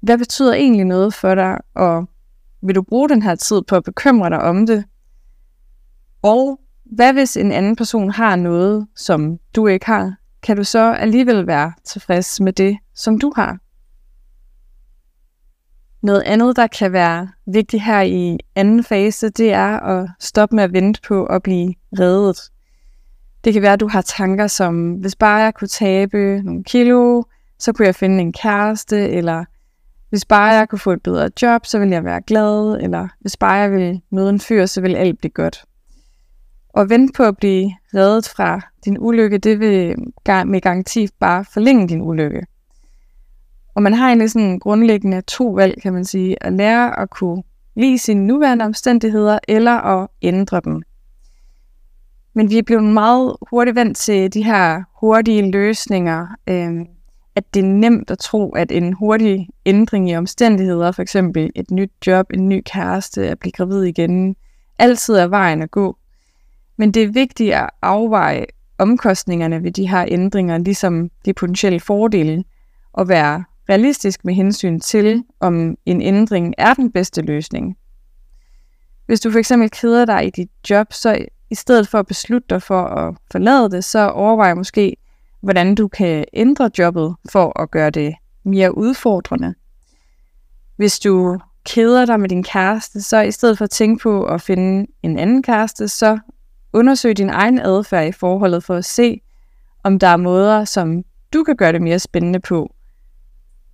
hvad 0.01 0.19
betyder 0.19 0.55
egentlig 0.55 0.85
noget 0.85 1.15
for 1.15 1.35
dig, 1.35 1.59
og 1.75 2.09
vil 2.63 2.75
du 2.75 2.83
bruge 2.83 3.09
den 3.09 3.23
her 3.23 3.35
tid 3.35 3.63
på 3.63 3.77
at 3.77 3.85
bekymre 3.85 4.31
dig 4.31 4.41
om 4.41 4.67
det? 4.67 4.85
Og 6.23 6.61
hvad 6.93 7.13
hvis 7.13 7.37
en 7.37 7.53
anden 7.53 7.77
person 7.77 8.11
har 8.11 8.37
noget, 8.37 8.87
som 8.97 9.39
du 9.57 9.67
ikke 9.67 9.87
har? 9.87 10.15
Kan 10.43 10.57
du 10.57 10.65
så 10.65 10.93
alligevel 10.93 11.47
være 11.47 11.73
tilfreds 11.85 12.41
med 12.41 12.53
det, 12.53 12.79
som 12.95 13.19
du 13.19 13.33
har? 13.37 13.59
Noget 16.03 16.23
andet, 16.23 16.57
der 16.57 16.67
kan 16.67 16.93
være 16.93 17.29
vigtigt 17.47 17.83
her 17.83 18.01
i 18.01 18.39
anden 18.55 18.85
fase, 18.85 19.29
det 19.29 19.53
er 19.53 19.81
at 19.81 20.11
stoppe 20.21 20.57
med 20.57 20.65
at 20.65 20.73
vente 20.73 21.01
på 21.09 21.25
at 21.25 21.43
blive 21.43 21.75
reddet. 21.99 22.39
Det 23.45 23.53
kan 23.53 23.63
være, 23.63 23.73
at 23.73 23.81
du 23.81 23.89
har 23.89 24.03
tanker 24.03 24.47
som, 24.47 24.93
hvis 24.93 25.17
bare 25.17 25.37
jeg 25.37 25.55
kunne 25.55 25.69
tabe 25.69 26.43
nogle 26.43 26.65
kilo, 26.65 27.23
så 27.59 27.73
kunne 27.73 27.87
jeg 27.87 27.95
finde 27.95 28.21
en 28.21 28.33
kæreste, 28.33 29.09
eller 29.09 29.45
hvis 30.11 30.25
bare 30.25 30.55
jeg 30.55 30.69
kunne 30.69 30.79
få 30.79 30.93
et 30.93 31.03
bedre 31.03 31.31
job, 31.43 31.67
så 31.67 31.79
ville 31.79 31.95
jeg 31.95 32.05
være 32.05 32.23
glad, 32.23 32.79
eller 32.83 33.09
hvis 33.21 33.37
bare 33.37 33.53
jeg 33.53 33.73
ville 33.73 34.01
møde 34.11 34.31
en 34.31 34.41
fyr, 34.41 34.67
så 34.67 34.81
ville 34.81 34.99
alt 34.99 35.19
blive 35.19 35.31
godt. 35.31 35.65
Og 36.69 36.91
vente 36.91 37.13
på 37.17 37.23
at 37.23 37.37
blive 37.37 37.73
reddet 37.95 38.29
fra 38.37 38.61
din 38.85 38.97
ulykke, 39.01 39.39
det 39.39 39.61
vil 39.61 39.95
med 40.27 40.61
garanti 40.61 41.09
bare 41.21 41.45
forlænge 41.45 41.89
din 41.89 42.03
ulykke. 42.03 42.47
Og 43.75 43.83
man 43.83 43.95
har 43.95 44.07
egentlig 44.07 44.31
sådan 44.31 44.59
grundlæggende 44.59 45.21
to 45.21 45.49
valg, 45.49 45.83
kan 45.83 45.93
man 45.93 46.05
sige. 46.05 46.45
At 46.45 46.53
lære 46.53 47.01
at 47.01 47.11
kunne 47.11 47.43
lide 47.77 47.99
sine 47.99 48.27
nuværende 48.27 48.65
omstændigheder, 48.65 49.39
eller 49.49 49.73
at 49.73 50.09
ændre 50.23 50.61
dem. 50.65 50.83
Men 52.35 52.51
vi 52.51 52.59
er 52.59 52.63
blevet 52.63 52.85
meget 52.85 53.37
hurtigt 53.51 53.75
vant 53.75 53.97
til 53.97 54.35
de 54.35 54.45
her 54.45 54.83
hurtige 55.01 55.51
løsninger. 55.51 56.27
Øh, 56.47 56.87
at 57.39 57.55
det 57.55 57.61
er 57.61 57.69
nemt 57.69 58.11
at 58.11 58.19
tro, 58.19 58.51
at 58.51 58.73
en 58.73 58.93
hurtig 58.93 59.49
ændring 59.67 60.11
i 60.11 60.17
omstændigheder, 60.17 60.93
for 60.93 61.03
eksempel 61.03 61.51
et 61.55 61.71
nyt 61.71 61.91
job, 62.07 62.27
en 62.35 62.49
ny 62.49 62.63
kæreste, 62.67 63.29
at 63.29 63.39
blive 63.39 63.53
gravid 63.53 63.83
igen, 63.83 64.37
altid 64.79 65.15
er 65.15 65.27
vejen 65.27 65.63
at 65.63 65.71
gå. 65.71 65.97
Men 66.79 66.93
det 66.93 67.03
er 67.03 67.09
vigtigt 67.13 67.55
at 67.55 67.71
afveje 67.83 68.47
omkostningerne 68.79 69.63
ved 69.63 69.73
de 69.73 69.89
her 69.89 70.05
ændringer, 70.09 70.59
ligesom 70.59 71.11
de 71.25 71.33
potentielle 71.33 71.81
fordele, 71.81 72.45
og 72.93 73.09
være 73.09 73.45
realistisk 73.69 74.25
med 74.25 74.35
hensyn 74.35 74.81
til, 74.81 75.25
om 75.41 75.77
en 75.87 76.03
ændring 76.03 76.55
er 76.59 76.75
den 76.75 76.93
bedste 76.93 77.23
løsning. 77.23 77.77
Hvis 79.07 79.21
du 79.21 79.31
for 79.31 79.39
eksempel 79.39 79.71
keder 79.71 80.05
dig 80.05 80.27
i 80.27 80.31
dit 80.31 80.51
job, 80.71 80.93
så 80.93 81.27
i 81.51 81.55
stedet 81.55 81.89
for 81.89 81.99
at 81.99 82.07
beslutte 82.07 82.47
dig 82.51 82.63
for 82.63 82.83
at 82.83 83.15
forlade 83.33 83.71
det, 83.71 83.85
så 83.85 84.09
overvej 84.09 84.55
måske, 84.55 84.97
hvordan 85.41 85.75
du 85.75 85.89
kan 85.89 86.25
ændre 86.33 86.71
jobbet 86.79 87.17
for 87.33 87.61
at 87.61 87.71
gøre 87.71 87.91
det 87.91 88.15
mere 88.45 88.79
udfordrende. 88.79 89.55
Hvis 90.77 90.99
du 90.99 91.39
keder 91.65 92.07
dig 92.07 92.21
med 92.21 92.29
din 92.29 92.43
kæreste, 92.43 93.03
så 93.03 93.21
i 93.21 93.31
stedet 93.31 93.59
for 93.59 93.65
at 93.65 93.71
tænke 93.71 94.03
på 94.03 94.25
at 94.25 94.43
finde 94.43 94.87
en 95.03 95.19
anden 95.19 95.43
kæreste, 95.43 95.89
så 95.89 96.19
undersøg 96.73 97.17
din 97.17 97.31
egen 97.31 97.59
adfærd 97.59 98.09
i 98.09 98.13
forholdet 98.13 98.65
for 98.65 98.75
at 98.75 98.85
se, 98.85 99.21
om 99.83 99.99
der 99.99 100.07
er 100.07 100.17
måder, 100.17 100.65
som 100.65 101.05
du 101.33 101.45
kan 101.45 101.57
gøre 101.57 101.73
det 101.73 101.83
mere 101.83 101.99
spændende 101.99 102.41
på. 102.41 102.75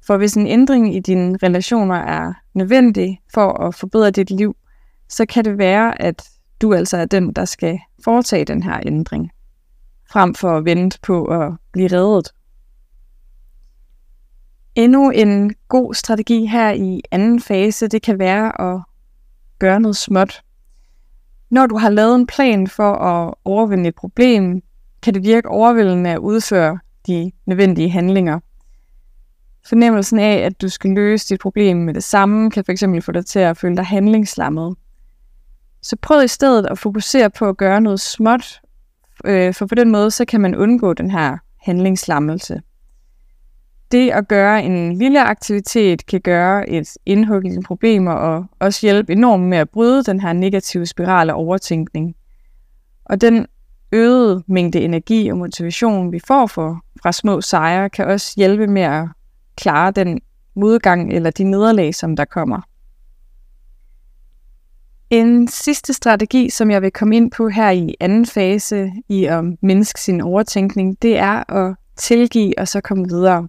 For 0.07 0.17
hvis 0.17 0.35
en 0.35 0.47
ændring 0.47 0.95
i 0.97 1.01
dine 1.01 1.39
relationer 1.43 1.95
er 1.95 2.33
nødvendig 2.55 3.21
for 3.35 3.67
at 3.67 3.75
forbedre 3.75 4.11
dit 4.11 4.31
liv, 4.31 4.57
så 5.09 5.27
kan 5.27 5.45
det 5.45 5.59
være, 5.59 6.03
at 6.03 6.29
du 6.63 6.75
altså 6.75 6.97
er 6.97 7.05
den, 7.05 7.33
der 7.33 7.45
skal 7.45 7.79
foretage 8.05 8.45
den 8.45 8.63
her 8.63 8.81
ændring, 8.87 9.31
frem 10.13 10.35
for 10.35 10.57
at 10.57 10.65
vente 10.65 10.99
på 11.03 11.25
at 11.25 11.53
blive 11.73 11.89
reddet. 11.89 12.33
Endnu 14.75 15.11
en 15.11 15.55
god 15.69 15.95
strategi 15.95 16.47
her 16.47 16.71
i 16.71 17.01
anden 17.11 17.41
fase, 17.41 17.89
det 17.89 18.03
kan 18.03 18.19
være 18.19 18.61
at 18.61 18.81
gøre 19.59 19.81
noget 19.81 19.97
småt. 19.97 20.43
Når 21.55 21.67
du 21.67 21.77
har 21.77 21.91
lavet 21.91 22.15
en 22.15 22.27
plan 22.27 22.67
for 22.67 22.93
at 22.93 23.35
overvinde 23.45 23.89
et 23.89 23.95
problem, 23.95 24.63
kan 25.03 25.15
det 25.15 25.23
virke 25.23 25.49
overvældende 25.49 26.11
at 26.11 26.19
udføre 26.19 26.79
de 27.07 27.33
nødvendige 27.47 27.91
handlinger. 27.91 28.41
Fornemmelsen 29.69 30.19
af, 30.19 30.37
at 30.37 30.61
du 30.63 30.69
skal 30.69 30.91
løse 30.91 31.29
dit 31.29 31.41
problem 31.41 31.77
med 31.77 31.95
det 31.95 32.05
samme, 32.05 32.51
kan 32.51 32.65
fx 32.65 32.83
få 33.05 33.13
dig 33.13 33.27
til 33.27 33.39
at 33.39 33.57
føle 33.57 33.77
dig 33.77 33.87
handlingslammet. 33.87 34.77
Så 35.83 35.97
prøv 36.03 36.25
i 36.25 36.29
stedet 36.29 36.67
at 36.67 36.79
fokusere 36.79 37.31
på 37.31 37.49
at 37.49 37.57
gøre 37.57 37.81
noget 37.81 38.01
småt, 38.01 38.61
øh, 39.25 39.55
for 39.55 39.67
på 39.67 39.75
den 39.75 39.91
måde 39.91 40.11
så 40.11 40.25
kan 40.25 40.41
man 40.41 40.55
undgå 40.55 40.93
den 40.93 41.11
her 41.11 41.39
handlingslammelse. 41.61 42.63
Det 43.95 44.11
at 44.11 44.29
gøre 44.29 44.65
en 44.65 44.93
lille 44.93 45.25
aktivitet 45.25 46.07
kan 46.07 46.21
gøre 46.21 46.69
et 46.69 46.97
indhug 47.07 47.45
i 47.45 47.49
dine 47.49 47.63
problemer 47.63 48.13
og 48.13 48.47
også 48.59 48.87
hjælpe 48.87 49.13
enormt 49.13 49.43
med 49.43 49.59
at 49.59 49.71
bryde 49.71 50.05
den 50.05 50.21
her 50.21 50.33
negative 50.33 50.87
spiral 50.87 51.31
af 51.31 51.35
overtænkning. 51.37 52.15
Og 53.05 53.21
den 53.21 53.47
øgede 53.93 54.45
mængde 54.47 54.81
energi 54.81 55.29
og 55.29 55.37
motivation, 55.39 56.13
vi 56.13 56.21
får 56.27 56.47
for, 56.47 56.85
fra 57.03 57.13
små 57.13 57.41
sejre, 57.41 57.91
kan 57.91 58.07
også 58.07 58.35
hjælpe 58.37 58.67
med 58.67 58.83
at 58.83 59.09
klare 59.57 59.91
den 59.91 60.21
modgang 60.55 61.13
eller 61.13 61.31
de 61.31 61.45
nederlag, 61.45 61.95
som 61.95 62.17
der 62.17 62.25
kommer. 62.25 62.61
En 65.11 65.49
sidste 65.49 65.93
strategi, 65.93 66.51
som 66.51 66.71
jeg 66.71 66.83
vil 66.83 66.91
komme 66.91 67.17
ind 67.17 67.31
på 67.31 67.49
her 67.49 67.71
i 67.71 67.95
anden 68.01 68.27
fase 68.27 68.93
i 69.09 69.25
at 69.25 69.45
mindske 69.63 70.01
sin 70.01 70.21
overtænkning, 70.21 71.03
det 71.03 71.19
er 71.19 71.53
at 71.53 71.77
tilgive 71.97 72.59
og 72.59 72.69
så 72.69 72.81
komme 72.81 73.09
videre. 73.09 73.49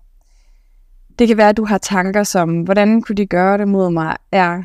Det 1.19 1.27
kan 1.27 1.37
være, 1.37 1.49
at 1.49 1.57
du 1.57 1.65
har 1.65 1.77
tanker 1.77 2.23
som, 2.23 2.61
hvordan 2.61 3.01
kunne 3.01 3.15
de 3.15 3.25
gøre 3.25 3.57
det 3.57 3.67
mod 3.67 3.91
mig, 3.91 4.15
er 4.31 4.63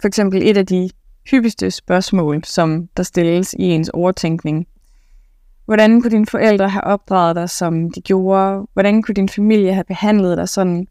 for 0.00 0.08
eksempel 0.08 0.42
et 0.42 0.56
af 0.56 0.66
de 0.66 0.90
hyppigste 1.30 1.70
spørgsmål, 1.70 2.44
som 2.44 2.88
der 2.96 3.02
stilles 3.02 3.54
i 3.58 3.62
ens 3.62 3.88
overtænkning. 3.88 4.66
Hvordan 5.64 6.00
kunne 6.00 6.10
dine 6.10 6.26
forældre 6.26 6.68
have 6.68 6.84
opdraget 6.84 7.36
dig, 7.36 7.50
som 7.50 7.90
de 7.90 8.00
gjorde? 8.00 8.66
Hvordan 8.72 9.02
kunne 9.02 9.14
din 9.14 9.28
familie 9.28 9.74
have 9.74 9.84
behandlet 9.84 10.38
dig 10.38 10.48
sådan? 10.48 10.86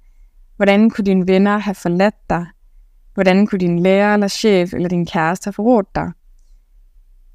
Hvordan 0.55 0.89
kunne 0.89 1.05
dine 1.05 1.27
venner 1.27 1.57
have 1.57 1.75
forladt 1.75 2.29
dig? 2.29 2.45
Hvordan 3.13 3.47
kunne 3.47 3.59
din 3.59 3.79
lærer 3.79 4.13
eller 4.13 4.27
chef 4.27 4.73
eller 4.73 4.89
din 4.89 5.05
kæreste 5.05 5.47
have 5.47 5.53
forrådt 5.53 5.95
dig? 5.95 6.11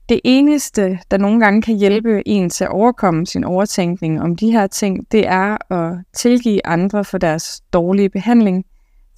Det 0.08 0.20
eneste, 0.24 0.98
der 1.10 1.16
nogle 1.16 1.40
gange 1.40 1.62
kan 1.62 1.76
hjælpe 1.76 2.28
en 2.28 2.50
til 2.50 2.64
at 2.64 2.70
overkomme 2.70 3.26
sin 3.26 3.44
overtænkning 3.44 4.22
om 4.22 4.36
de 4.36 4.52
her 4.52 4.66
ting, 4.66 5.12
det 5.12 5.26
er 5.26 5.72
at 5.72 5.98
tilgive 6.12 6.66
andre 6.66 7.04
for 7.04 7.18
deres 7.18 7.60
dårlige 7.72 8.10
behandling, 8.10 8.64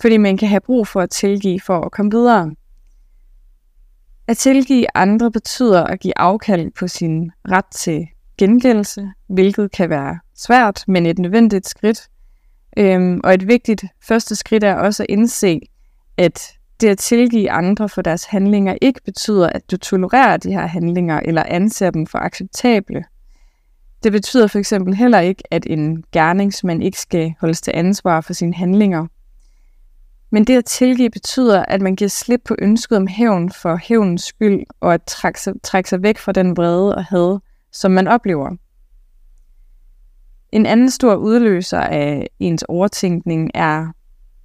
fordi 0.00 0.16
man 0.16 0.36
kan 0.36 0.48
have 0.48 0.60
brug 0.60 0.86
for 0.86 1.00
at 1.00 1.10
tilgive 1.10 1.60
for 1.60 1.80
at 1.80 1.92
komme 1.92 2.10
videre. 2.10 2.50
At 4.26 4.36
tilgive 4.36 4.86
andre 4.94 5.30
betyder 5.30 5.84
at 5.84 6.00
give 6.00 6.18
afkald 6.18 6.70
på 6.78 6.88
sin 6.88 7.30
ret 7.50 7.66
til 7.74 8.06
gengældelse, 8.38 9.12
hvilket 9.28 9.72
kan 9.72 9.90
være 9.90 10.18
svært, 10.36 10.84
men 10.88 11.06
et 11.06 11.18
nødvendigt 11.18 11.68
skridt. 11.68 12.08
Øhm, 12.76 13.20
og 13.24 13.34
et 13.34 13.48
vigtigt 13.48 13.84
første 14.08 14.36
skridt 14.36 14.64
er 14.64 14.74
også 14.74 15.02
at 15.02 15.06
indse, 15.08 15.60
at 16.16 16.57
det 16.80 16.88
at 16.88 16.98
tilgive 16.98 17.50
andre 17.50 17.88
for 17.88 18.02
deres 18.02 18.24
handlinger 18.24 18.76
ikke 18.80 19.00
betyder, 19.04 19.48
at 19.48 19.70
du 19.70 19.76
tolererer 19.76 20.36
de 20.36 20.52
her 20.52 20.66
handlinger 20.66 21.20
eller 21.20 21.42
anser 21.46 21.90
dem 21.90 22.06
for 22.06 22.18
acceptable. 22.18 23.04
Det 24.02 24.12
betyder 24.12 24.46
for 24.46 24.58
eksempel 24.58 24.94
heller 24.94 25.20
ikke, 25.20 25.42
at 25.50 25.66
en 25.66 26.04
gerningsmand 26.12 26.82
ikke 26.82 27.00
skal 27.00 27.34
holdes 27.40 27.60
til 27.60 27.72
ansvar 27.76 28.20
for 28.20 28.32
sine 28.32 28.54
handlinger. 28.54 29.06
Men 30.30 30.44
det 30.44 30.56
at 30.56 30.64
tilgive 30.64 31.10
betyder, 31.10 31.64
at 31.64 31.80
man 31.80 31.96
giver 31.96 32.08
slip 32.08 32.40
på 32.44 32.56
ønsket 32.58 32.98
om 32.98 33.06
hævn 33.06 33.52
for 33.52 33.76
hævnens 33.76 34.22
skyld, 34.22 34.66
og 34.80 34.94
at 34.94 35.02
trække 35.02 35.40
sig, 35.40 35.54
trække 35.62 35.90
sig 35.90 36.02
væk 36.02 36.18
fra 36.18 36.32
den 36.32 36.56
vrede 36.56 36.94
og 36.94 37.04
had, 37.04 37.38
som 37.72 37.90
man 37.90 38.08
oplever. 38.08 38.50
En 40.52 40.66
anden 40.66 40.90
stor 40.90 41.14
udløser 41.14 41.80
af 41.80 42.28
ens 42.38 42.62
overtænkning 42.62 43.50
er 43.54 43.86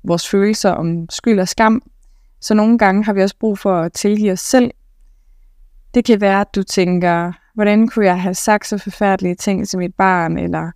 vores 0.04 0.30
følelser 0.30 0.72
om 0.72 1.10
skyld 1.10 1.40
og 1.40 1.48
skam, 1.48 1.82
så 2.44 2.54
nogle 2.54 2.78
gange 2.78 3.04
har 3.04 3.14
vi 3.14 3.22
også 3.22 3.38
brug 3.40 3.60
for 3.60 3.82
at 3.82 3.94
tilgive 3.94 4.32
os 4.32 4.40
selv. 4.40 4.72
Det 5.94 6.06
kan 6.06 6.22
være, 6.22 6.42
at 6.42 6.56
du 6.56 6.64
tænker, 6.64 7.34
hvordan 7.54 7.88
kunne 7.88 8.06
jeg 8.06 8.22
have 8.22 8.34
sagt 8.34 8.68
så 8.68 8.78
forfærdelige 8.78 9.36
ting 9.36 9.68
til 9.68 9.80
mit 9.80 9.94
barn, 9.94 10.38
eller 10.38 10.72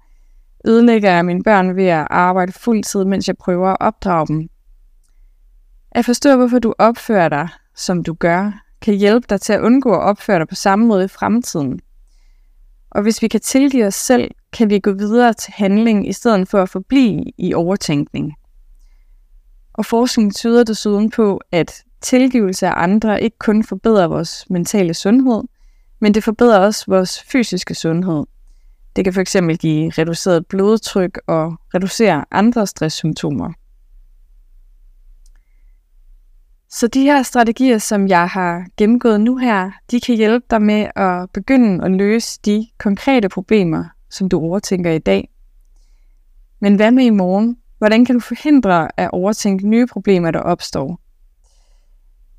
ødelægger 0.67 1.11
jeg 1.11 1.25
mine 1.25 1.43
børn 1.43 1.75
ved 1.75 1.85
at 1.85 2.07
arbejde 2.09 2.51
fuldtid, 2.51 3.05
mens 3.05 3.27
jeg 3.27 3.37
prøver 3.37 3.69
at 3.69 3.77
opdrage 3.79 4.27
dem. 4.27 4.49
At 5.91 6.05
forstå, 6.05 6.35
hvorfor 6.37 6.59
du 6.59 6.73
opfører 6.79 7.29
dig, 7.29 7.49
som 7.75 8.03
du 8.03 8.13
gør, 8.13 8.51
kan 8.81 8.93
hjælpe 8.93 9.25
dig 9.29 9.41
til 9.41 9.53
at 9.53 9.61
undgå 9.61 9.93
at 9.93 10.01
opføre 10.01 10.39
dig 10.39 10.47
på 10.47 10.55
samme 10.55 10.85
måde 10.85 11.05
i 11.05 11.07
fremtiden. 11.07 11.79
Og 12.91 13.01
hvis 13.01 13.21
vi 13.21 13.27
kan 13.27 13.39
tilgive 13.39 13.85
os 13.85 13.95
selv, 13.95 14.31
kan 14.53 14.69
vi 14.69 14.79
gå 14.79 14.91
videre 14.91 15.33
til 15.33 15.53
handling 15.53 16.09
i 16.09 16.13
stedet 16.13 16.47
for 16.47 16.61
at 16.61 16.69
forblive 16.69 17.23
i 17.37 17.53
overtænkning. 17.53 18.33
Og 19.77 19.85
forskning 19.85 20.35
tyder 20.35 20.63
desuden 20.63 21.09
på, 21.09 21.41
at 21.51 21.83
tilgivelse 22.01 22.67
af 22.67 22.73
andre 22.75 23.21
ikke 23.21 23.37
kun 23.39 23.63
forbedrer 23.63 24.07
vores 24.07 24.49
mentale 24.49 24.93
sundhed, 24.93 25.43
men 25.99 26.13
det 26.13 26.23
forbedrer 26.23 26.59
også 26.59 26.85
vores 26.87 27.23
fysiske 27.23 27.75
sundhed. 27.75 28.25
Det 28.95 29.03
kan 29.03 29.13
fx 29.13 29.35
give 29.59 29.91
reduceret 29.97 30.45
blodtryk 30.47 31.19
og 31.27 31.55
reducere 31.73 32.25
andre 32.31 32.67
stresssymptomer. 32.67 33.53
Så 36.69 36.87
de 36.87 37.01
her 37.01 37.23
strategier, 37.23 37.77
som 37.77 38.07
jeg 38.07 38.29
har 38.29 38.65
gennemgået 38.77 39.21
nu 39.21 39.37
her, 39.37 39.71
de 39.91 39.99
kan 40.01 40.15
hjælpe 40.15 40.45
dig 40.49 40.61
med 40.61 40.87
at 40.95 41.29
begynde 41.33 41.85
at 41.85 41.91
løse 41.91 42.39
de 42.45 42.67
konkrete 42.77 43.29
problemer, 43.29 43.85
som 44.09 44.29
du 44.29 44.39
overtænker 44.39 44.91
i 44.91 44.99
dag. 44.99 45.29
Men 46.59 46.75
hvad 46.75 46.91
med 46.91 47.05
i 47.05 47.09
morgen? 47.09 47.57
Hvordan 47.77 48.05
kan 48.05 48.15
du 48.15 48.19
forhindre 48.19 48.99
at 48.99 49.09
overtænke 49.13 49.67
nye 49.67 49.87
problemer, 49.87 50.31
der 50.31 50.39
opstår? 50.39 50.99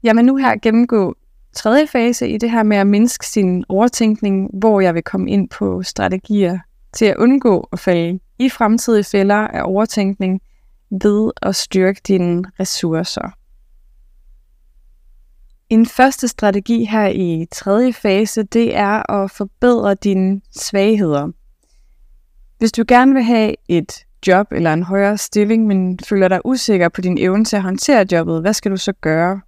Jeg 0.02 0.16
vil 0.16 0.24
nu 0.24 0.36
her 0.36 0.56
gennemgå 0.62 1.14
tredje 1.52 1.86
fase 1.86 2.28
i 2.28 2.38
det 2.38 2.50
her 2.50 2.62
med 2.62 2.76
at 2.76 2.86
mindske 2.86 3.26
sin 3.26 3.64
overtænkning, 3.68 4.50
hvor 4.58 4.80
jeg 4.80 4.94
vil 4.94 5.02
komme 5.02 5.30
ind 5.30 5.48
på 5.48 5.82
strategier 5.82 6.58
til 6.92 7.04
at 7.04 7.16
undgå 7.16 7.68
at 7.72 7.78
falde 7.78 8.20
i 8.38 8.48
fremtidige 8.48 9.04
fælder 9.04 9.36
af 9.36 9.62
overtænkning 9.64 10.40
ved 10.90 11.30
at 11.42 11.56
styrke 11.56 12.00
dine 12.08 12.44
ressourcer. 12.60 13.30
En 15.68 15.86
første 15.86 16.28
strategi 16.28 16.84
her 16.84 17.06
i 17.06 17.46
tredje 17.52 17.92
fase, 17.92 18.42
det 18.42 18.76
er 18.76 19.10
at 19.12 19.30
forbedre 19.30 19.94
dine 19.94 20.40
svagheder. 20.50 21.28
Hvis 22.58 22.72
du 22.72 22.84
gerne 22.88 23.14
vil 23.14 23.22
have 23.22 23.54
et 23.68 24.06
job 24.26 24.46
eller 24.52 24.72
en 24.72 24.82
højere 24.82 25.18
stilling, 25.18 25.66
men 25.66 25.98
føler 26.08 26.28
dig 26.28 26.40
usikker 26.44 26.88
på 26.88 27.00
din 27.00 27.18
evne 27.18 27.44
til 27.44 27.56
at 27.56 27.62
håndtere 27.62 28.06
jobbet, 28.12 28.40
hvad 28.40 28.52
skal 28.52 28.70
du 28.70 28.76
så 28.76 28.92
gøre? 28.92 29.40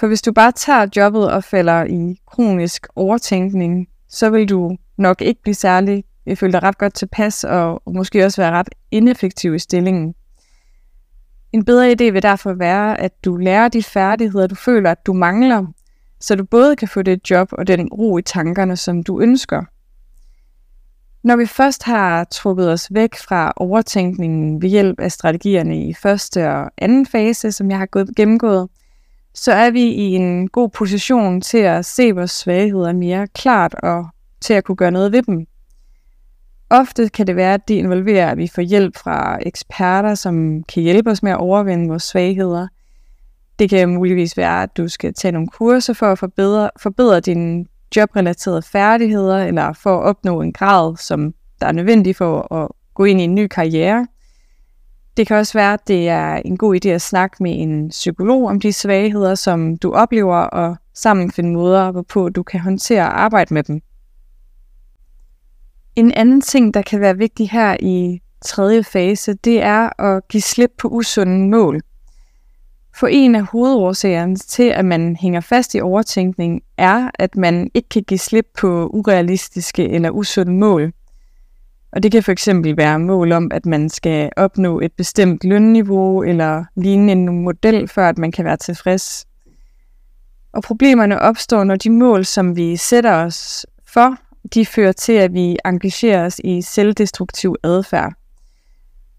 For 0.00 0.06
hvis 0.06 0.22
du 0.22 0.32
bare 0.32 0.52
tager 0.52 0.86
jobbet 0.96 1.30
og 1.30 1.44
falder 1.44 1.84
i 1.84 2.20
kronisk 2.26 2.86
overtænkning, 2.96 3.88
så 4.08 4.30
vil 4.30 4.48
du 4.48 4.76
nok 4.98 5.22
ikke 5.22 5.42
blive 5.42 5.54
særlig, 5.54 6.04
jeg 6.26 6.38
føler 6.38 6.60
dig 6.60 6.62
ret 6.62 6.78
godt 6.78 6.94
tilpas, 6.94 7.44
og, 7.44 7.82
måske 7.86 8.24
også 8.24 8.42
være 8.42 8.52
ret 8.52 8.68
ineffektiv 8.90 9.54
i 9.54 9.58
stillingen. 9.58 10.14
En 11.52 11.64
bedre 11.64 11.92
idé 11.92 12.12
vil 12.12 12.22
derfor 12.22 12.52
være, 12.52 13.00
at 13.00 13.24
du 13.24 13.36
lærer 13.36 13.68
de 13.68 13.82
færdigheder, 13.82 14.46
du 14.46 14.54
føler, 14.54 14.90
at 14.90 15.06
du 15.06 15.12
mangler, 15.12 15.66
så 16.20 16.34
du 16.34 16.44
både 16.44 16.76
kan 16.76 16.88
få 16.88 17.02
det 17.02 17.30
job 17.30 17.48
og 17.52 17.66
den 17.66 17.88
ro 17.88 18.18
i 18.18 18.22
tankerne, 18.22 18.76
som 18.76 19.02
du 19.02 19.20
ønsker. 19.20 19.64
Når 21.24 21.36
vi 21.36 21.46
først 21.46 21.82
har 21.82 22.24
trukket 22.24 22.70
os 22.70 22.88
væk 22.94 23.16
fra 23.16 23.52
overtænkningen 23.56 24.62
ved 24.62 24.68
hjælp 24.68 25.00
af 25.00 25.12
strategierne 25.12 25.88
i 25.88 25.94
første 25.94 26.50
og 26.50 26.70
anden 26.78 27.06
fase, 27.06 27.52
som 27.52 27.70
jeg 27.70 27.78
har 27.78 27.86
gået 27.86 28.16
gennemgået, 28.16 28.68
så 29.34 29.52
er 29.52 29.70
vi 29.70 29.82
i 29.82 30.14
en 30.14 30.48
god 30.48 30.68
position 30.68 31.40
til 31.40 31.58
at 31.58 31.84
se 31.84 32.12
vores 32.12 32.30
svagheder 32.30 32.92
mere 32.92 33.26
klart 33.26 33.74
og 33.74 34.06
til 34.40 34.54
at 34.54 34.64
kunne 34.64 34.76
gøre 34.76 34.90
noget 34.90 35.12
ved 35.12 35.22
dem. 35.22 35.46
Ofte 36.70 37.08
kan 37.08 37.26
det 37.26 37.36
være, 37.36 37.54
at 37.54 37.68
det 37.68 37.74
involverer, 37.74 38.30
at 38.30 38.38
vi 38.38 38.48
får 38.54 38.62
hjælp 38.62 38.96
fra 38.96 39.38
eksperter, 39.42 40.14
som 40.14 40.62
kan 40.62 40.82
hjælpe 40.82 41.10
os 41.10 41.22
med 41.22 41.32
at 41.32 41.38
overvinde 41.38 41.88
vores 41.88 42.02
svagheder. 42.02 42.68
Det 43.58 43.70
kan 43.70 43.94
muligvis 43.94 44.36
være, 44.36 44.62
at 44.62 44.76
du 44.76 44.88
skal 44.88 45.14
tage 45.14 45.32
nogle 45.32 45.48
kurser 45.48 45.92
for 45.92 46.06
at 46.06 46.18
forbedre, 46.18 46.70
forbedre 46.78 47.20
dine 47.20 47.64
jobrelaterede 47.96 48.62
færdigheder, 48.62 49.44
eller 49.44 49.72
for 49.72 49.98
at 49.98 50.02
opnå 50.02 50.40
en 50.40 50.52
grad, 50.52 50.96
som 50.96 51.34
der 51.60 51.66
er 51.66 51.72
nødvendig 51.72 52.16
for 52.16 52.54
at 52.54 52.68
gå 52.94 53.04
ind 53.04 53.20
i 53.20 53.24
en 53.24 53.34
ny 53.34 53.46
karriere. 53.46 54.06
Det 55.16 55.26
kan 55.26 55.36
også 55.36 55.52
være, 55.52 55.72
at 55.72 55.88
det 55.88 56.08
er 56.08 56.34
en 56.34 56.56
god 56.56 56.84
idé 56.84 56.88
at 56.88 57.02
snakke 57.02 57.42
med 57.42 57.54
en 57.58 57.88
psykolog 57.88 58.48
om 58.48 58.60
de 58.60 58.72
svagheder, 58.72 59.34
som 59.34 59.76
du 59.76 59.92
oplever, 59.92 60.36
og 60.36 60.76
sammen 60.94 61.30
finde 61.30 61.52
måder, 61.52 61.90
hvorpå 61.90 62.28
du 62.28 62.42
kan 62.42 62.60
håndtere 62.60 63.02
og 63.02 63.20
arbejde 63.20 63.54
med 63.54 63.62
dem. 63.62 63.80
En 65.96 66.12
anden 66.12 66.40
ting, 66.40 66.74
der 66.74 66.82
kan 66.82 67.00
være 67.00 67.16
vigtig 67.16 67.50
her 67.50 67.76
i 67.80 68.20
tredje 68.44 68.84
fase, 68.84 69.34
det 69.34 69.62
er 69.62 70.00
at 70.00 70.28
give 70.28 70.40
slip 70.40 70.70
på 70.78 70.88
usunde 70.88 71.48
mål. 71.48 71.80
For 72.94 73.06
en 73.06 73.34
af 73.34 73.42
hovedårsagerne 73.42 74.36
til, 74.36 74.62
at 74.62 74.84
man 74.84 75.16
hænger 75.16 75.40
fast 75.40 75.74
i 75.74 75.80
overtænkning, 75.80 76.62
er, 76.76 77.10
at 77.14 77.36
man 77.36 77.70
ikke 77.74 77.88
kan 77.88 78.02
give 78.02 78.18
slip 78.18 78.46
på 78.58 78.86
urealistiske 78.86 79.88
eller 79.88 80.10
usunde 80.10 80.52
mål. 80.52 80.92
Og 81.92 82.02
det 82.02 82.12
kan 82.12 82.22
for 82.22 82.32
eksempel 82.32 82.76
være 82.76 82.98
mål 82.98 83.32
om, 83.32 83.50
at 83.54 83.66
man 83.66 83.88
skal 83.88 84.30
opnå 84.36 84.80
et 84.80 84.92
bestemt 84.92 85.44
lønniveau 85.44 86.22
eller 86.22 86.64
ligne 86.76 87.12
en 87.12 87.42
model, 87.42 87.88
før 87.88 88.08
at 88.08 88.18
man 88.18 88.32
kan 88.32 88.44
være 88.44 88.56
tilfreds. 88.56 89.26
Og 90.52 90.62
problemerne 90.62 91.18
opstår, 91.18 91.64
når 91.64 91.76
de 91.76 91.90
mål, 91.90 92.24
som 92.24 92.56
vi 92.56 92.76
sætter 92.76 93.12
os 93.12 93.66
for, 93.86 94.16
de 94.54 94.66
fører 94.66 94.92
til, 94.92 95.12
at 95.12 95.32
vi 95.32 95.56
engagerer 95.64 96.26
os 96.26 96.40
i 96.44 96.62
selvdestruktiv 96.62 97.56
adfærd. 97.62 98.12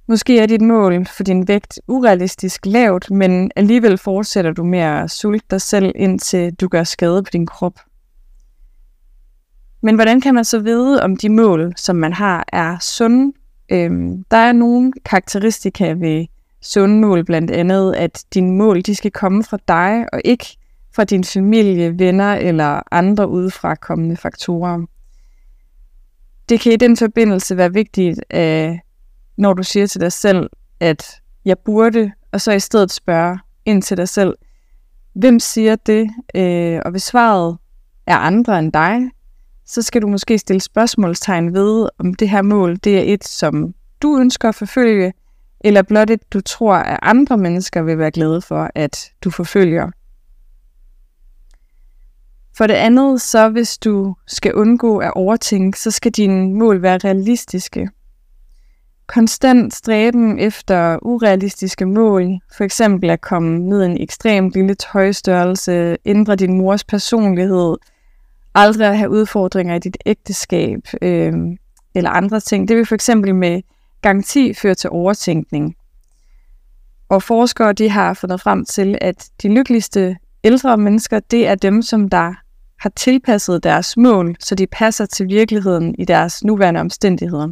Måske 0.07 0.39
er 0.39 0.45
dit 0.45 0.61
mål 0.61 1.05
for 1.05 1.23
din 1.23 1.47
vægt 1.47 1.79
urealistisk 1.87 2.65
lavt, 2.65 3.11
men 3.11 3.51
alligevel 3.55 3.97
fortsætter 3.97 4.51
du 4.51 4.63
med 4.63 4.79
at 4.79 5.11
sulte 5.11 5.45
dig 5.51 5.61
selv, 5.61 5.91
indtil 5.95 6.53
du 6.53 6.67
gør 6.67 6.83
skade 6.83 7.23
på 7.23 7.29
din 7.33 7.45
krop. 7.45 7.79
Men 9.81 9.95
hvordan 9.95 10.21
kan 10.21 10.33
man 10.33 10.45
så 10.45 10.59
vide, 10.59 11.03
om 11.03 11.17
de 11.17 11.29
mål, 11.29 11.73
som 11.77 11.95
man 11.95 12.13
har, 12.13 12.45
er 12.53 12.77
sunde? 12.79 13.33
Øhm, 13.71 14.23
der 14.31 14.37
er 14.37 14.51
nogle 14.51 14.93
karakteristika 15.05 15.91
ved 15.91 16.25
sunde 16.61 16.99
mål, 16.99 17.25
blandt 17.25 17.51
andet, 17.51 17.95
at 17.95 18.25
dine 18.33 18.51
mål 18.51 18.81
de 18.81 18.95
skal 18.95 19.11
komme 19.11 19.43
fra 19.43 19.57
dig, 19.67 20.05
og 20.13 20.21
ikke 20.25 20.45
fra 20.95 21.03
din 21.03 21.23
familie, 21.23 21.99
venner 21.99 22.33
eller 22.33 22.81
andre 22.91 23.29
udefra 23.29 23.75
kommende 23.75 24.17
faktorer. 24.17 24.85
Det 26.49 26.59
kan 26.59 26.71
i 26.71 26.75
den 26.75 26.97
forbindelse 26.97 27.57
være 27.57 27.73
vigtigt, 27.73 28.19
at 28.29 28.79
når 29.37 29.53
du 29.53 29.63
siger 29.63 29.87
til 29.87 30.01
dig 30.01 30.11
selv, 30.11 30.49
at 30.79 31.21
jeg 31.45 31.59
burde, 31.59 32.11
og 32.31 32.41
så 32.41 32.51
i 32.51 32.59
stedet 32.59 32.91
spørge 32.91 33.39
ind 33.65 33.81
til 33.81 33.97
dig 33.97 34.09
selv, 34.09 34.35
hvem 35.13 35.39
siger 35.39 35.75
det? 35.75 36.09
Øh, 36.35 36.81
og 36.85 36.91
hvis 36.91 37.03
svaret 37.03 37.57
er 38.07 38.17
andre 38.17 38.59
end 38.59 38.73
dig, 38.73 39.11
så 39.65 39.81
skal 39.81 40.01
du 40.01 40.07
måske 40.07 40.37
stille 40.37 40.59
spørgsmålstegn 40.59 41.53
ved, 41.53 41.89
om 41.97 42.13
det 42.13 42.29
her 42.29 42.41
mål 42.41 42.75
det 42.75 42.97
er 42.97 43.13
et, 43.13 43.27
som 43.27 43.73
du 44.01 44.17
ønsker 44.19 44.49
at 44.49 44.55
forfølge, 44.55 45.13
eller 45.59 45.81
blot 45.81 46.09
et, 46.09 46.33
du 46.33 46.41
tror, 46.41 46.75
at 46.75 46.99
andre 47.01 47.37
mennesker 47.37 47.81
vil 47.81 47.97
være 47.97 48.11
glade 48.11 48.41
for, 48.41 48.71
at 48.75 49.11
du 49.23 49.29
forfølger. 49.29 49.91
For 52.57 52.67
det 52.67 52.73
andet, 52.73 53.21
så 53.21 53.49
hvis 53.49 53.77
du 53.77 54.15
skal 54.27 54.53
undgå 54.53 54.97
at 54.97 55.13
overtænke, 55.13 55.79
så 55.79 55.91
skal 55.91 56.11
dine 56.11 56.53
mål 56.53 56.81
være 56.81 56.97
realistiske. 56.97 57.89
Konstant 59.07 59.73
stræben 59.73 60.39
efter 60.39 60.99
urealistiske 61.01 61.85
mål, 61.85 62.39
for 62.57 62.63
eksempel 62.63 63.09
at 63.09 63.21
komme 63.21 63.59
ned 63.59 63.83
i 63.83 63.85
en 63.85 64.01
ekstrem 64.01 64.51
lille 64.55 64.75
tøjstørrelse, 64.75 65.97
ændre 66.05 66.35
din 66.35 66.57
mors 66.57 66.83
personlighed, 66.83 67.75
aldrig 68.55 68.87
at 68.87 68.97
have 68.97 69.09
udfordringer 69.09 69.75
i 69.75 69.79
dit 69.79 69.97
ægteskab 70.05 70.79
øh, 71.01 71.33
eller 71.95 72.09
andre 72.09 72.39
ting. 72.39 72.67
Det 72.67 72.77
vil 72.77 72.85
for 72.85 72.95
eksempel 72.95 73.35
med 73.35 73.61
garanti 74.01 74.53
føre 74.53 74.75
til 74.75 74.89
overtænkning. 74.89 75.75
Og 77.09 77.23
forskere 77.23 77.73
de 77.73 77.89
har 77.89 78.13
fundet 78.13 78.41
frem 78.41 78.65
til, 78.65 78.97
at 79.01 79.29
de 79.41 79.53
lykkeligste 79.53 80.17
ældre 80.43 80.77
mennesker, 80.77 81.19
det 81.19 81.47
er 81.47 81.55
dem, 81.55 81.81
som 81.81 82.09
der 82.09 82.33
har 82.79 82.89
tilpasset 82.89 83.63
deres 83.63 83.97
mål, 83.97 84.35
så 84.39 84.55
de 84.55 84.67
passer 84.67 85.05
til 85.05 85.27
virkeligheden 85.27 85.95
i 85.99 86.05
deres 86.05 86.43
nuværende 86.43 86.79
omstændigheder. 86.79 87.47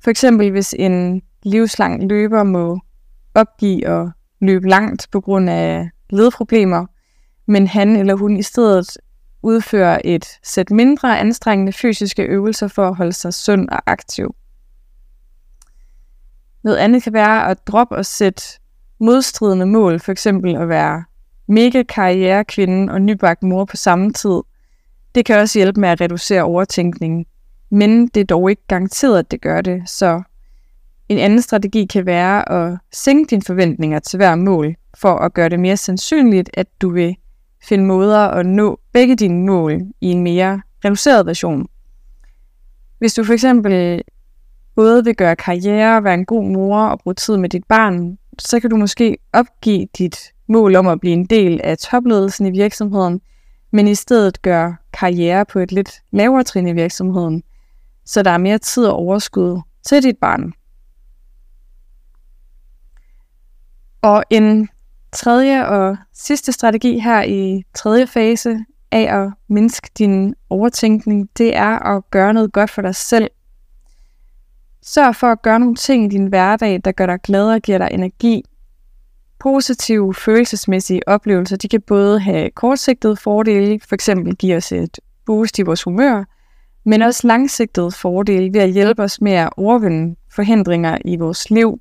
For 0.00 0.10
eksempel 0.10 0.50
hvis 0.50 0.74
en 0.78 1.22
livslang 1.42 2.08
løber 2.08 2.42
må 2.42 2.80
opgive 3.34 3.86
at 3.86 4.08
løbe 4.40 4.68
langt 4.68 5.08
på 5.12 5.20
grund 5.20 5.50
af 5.50 5.90
ledproblemer, 6.10 6.86
men 7.46 7.66
han 7.66 7.96
eller 7.96 8.14
hun 8.14 8.36
i 8.36 8.42
stedet 8.42 8.96
udfører 9.42 10.00
et 10.04 10.26
sæt 10.42 10.70
mindre 10.70 11.18
anstrengende 11.18 11.72
fysiske 11.72 12.22
øvelser 12.22 12.68
for 12.68 12.88
at 12.88 12.96
holde 12.96 13.12
sig 13.12 13.34
sund 13.34 13.68
og 13.68 13.82
aktiv. 13.86 14.34
Noget 16.62 16.76
andet 16.76 17.02
kan 17.02 17.12
være 17.12 17.50
at 17.50 17.66
droppe 17.66 17.96
og 17.96 18.06
sætte 18.06 18.42
modstridende 19.00 19.66
mål, 19.66 20.00
for 20.00 20.12
eksempel 20.12 20.56
at 20.56 20.68
være 20.68 21.04
mega 21.48 21.82
karrierekvinde 21.82 22.92
og 22.92 23.02
nybagt 23.02 23.42
mor 23.42 23.64
på 23.64 23.76
samme 23.76 24.12
tid. 24.12 24.40
Det 25.14 25.24
kan 25.24 25.40
også 25.40 25.58
hjælpe 25.58 25.80
med 25.80 25.88
at 25.88 26.00
reducere 26.00 26.42
overtænkningen, 26.42 27.26
men 27.70 28.06
det 28.06 28.20
er 28.20 28.24
dog 28.24 28.50
ikke 28.50 28.62
garanteret, 28.68 29.18
at 29.18 29.30
det 29.30 29.40
gør 29.40 29.60
det, 29.60 29.82
så 29.86 30.22
en 31.08 31.18
anden 31.18 31.42
strategi 31.42 31.84
kan 31.86 32.06
være 32.06 32.52
at 32.52 32.78
sænke 32.92 33.30
dine 33.30 33.42
forventninger 33.42 33.98
til 33.98 34.16
hver 34.16 34.34
mål, 34.34 34.74
for 34.98 35.14
at 35.14 35.34
gøre 35.34 35.48
det 35.48 35.60
mere 35.60 35.76
sandsynligt, 35.76 36.50
at 36.54 36.66
du 36.82 36.90
vil 36.90 37.16
finde 37.68 37.84
måder 37.84 38.18
at 38.18 38.46
nå 38.46 38.80
begge 38.92 39.16
dine 39.16 39.46
mål 39.46 39.80
i 40.00 40.06
en 40.06 40.22
mere 40.22 40.62
reduceret 40.84 41.26
version. 41.26 41.66
Hvis 42.98 43.14
du 43.14 43.24
for 43.24 43.32
eksempel 43.32 44.02
både 44.76 45.04
vil 45.04 45.16
gøre 45.16 45.36
karriere, 45.36 46.04
være 46.04 46.14
en 46.14 46.24
god 46.24 46.44
mor 46.44 46.80
og 46.86 47.00
bruge 47.00 47.14
tid 47.14 47.36
med 47.36 47.48
dit 47.48 47.64
barn, 47.68 48.18
så 48.38 48.60
kan 48.60 48.70
du 48.70 48.76
måske 48.76 49.18
opgive 49.32 49.86
dit 49.98 50.16
mål 50.48 50.76
om 50.76 50.86
at 50.86 51.00
blive 51.00 51.12
en 51.12 51.24
del 51.24 51.60
af 51.64 51.78
topledelsen 51.78 52.46
i 52.46 52.50
virksomheden, 52.50 53.20
men 53.70 53.88
i 53.88 53.94
stedet 53.94 54.42
gøre 54.42 54.76
karriere 54.92 55.44
på 55.44 55.58
et 55.58 55.72
lidt 55.72 55.90
lavere 56.12 56.44
trin 56.44 56.68
i 56.68 56.72
virksomheden, 56.72 57.42
så 58.08 58.22
der 58.22 58.30
er 58.30 58.38
mere 58.38 58.58
tid 58.58 58.86
og 58.86 58.96
overskud 58.96 59.60
til 59.86 60.02
dit 60.02 60.16
barn. 60.16 60.52
Og 64.02 64.24
en 64.30 64.68
tredje 65.12 65.66
og 65.66 65.96
sidste 66.12 66.52
strategi 66.52 66.98
her 66.98 67.22
i 67.22 67.62
tredje 67.74 68.06
fase 68.06 68.64
af 68.92 69.22
at 69.22 69.32
mindske 69.48 69.90
din 69.98 70.34
overtænkning, 70.50 71.28
det 71.38 71.56
er 71.56 71.78
at 71.78 72.10
gøre 72.10 72.34
noget 72.34 72.52
godt 72.52 72.70
for 72.70 72.82
dig 72.82 72.94
selv. 72.94 73.30
Sørg 74.82 75.16
for 75.16 75.26
at 75.26 75.42
gøre 75.42 75.60
nogle 75.60 75.74
ting 75.74 76.04
i 76.04 76.08
din 76.08 76.26
hverdag, 76.26 76.80
der 76.84 76.92
gør 76.92 77.06
dig 77.06 77.18
glad 77.22 77.52
og 77.52 77.60
giver 77.60 77.78
dig 77.78 77.88
energi. 77.92 78.42
Positive 79.38 80.14
følelsesmæssige 80.14 81.08
oplevelser, 81.08 81.56
de 81.56 81.68
kan 81.68 81.80
både 81.80 82.20
have 82.20 82.50
kortsigtede 82.50 83.16
fordele, 83.16 83.80
f.eks. 83.80 84.10
give 84.38 84.56
os 84.56 84.72
et 84.72 84.98
boost 85.26 85.58
i 85.58 85.62
vores 85.62 85.82
humør, 85.82 86.24
men 86.84 87.02
også 87.02 87.26
langsigtede 87.26 87.90
fordele 87.90 88.52
ved 88.52 88.60
at 88.60 88.72
hjælpe 88.72 89.02
os 89.02 89.20
med 89.20 89.32
at 89.32 89.50
overvinde 89.56 90.16
forhindringer 90.34 90.98
i 91.04 91.16
vores 91.16 91.50
liv, 91.50 91.78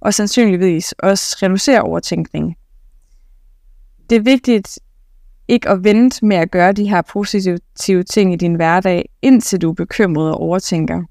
og 0.00 0.14
sandsynligvis 0.14 0.92
også 0.92 1.36
reducere 1.42 1.82
overtænkning 1.82 2.56
det 4.10 4.16
er 4.16 4.20
vigtigt 4.20 4.78
ikke 5.48 5.68
at 5.68 5.84
vente 5.84 6.26
med 6.26 6.36
at 6.36 6.50
gøre 6.50 6.72
de 6.72 6.88
her 6.88 7.02
positive 7.02 8.02
ting 8.02 8.32
i 8.32 8.36
din 8.36 8.54
hverdag, 8.54 9.08
indtil 9.22 9.62
du 9.62 9.70
er 9.70 9.74
bekymret 9.74 10.30
og 10.32 10.40
overtænker. 10.40 11.02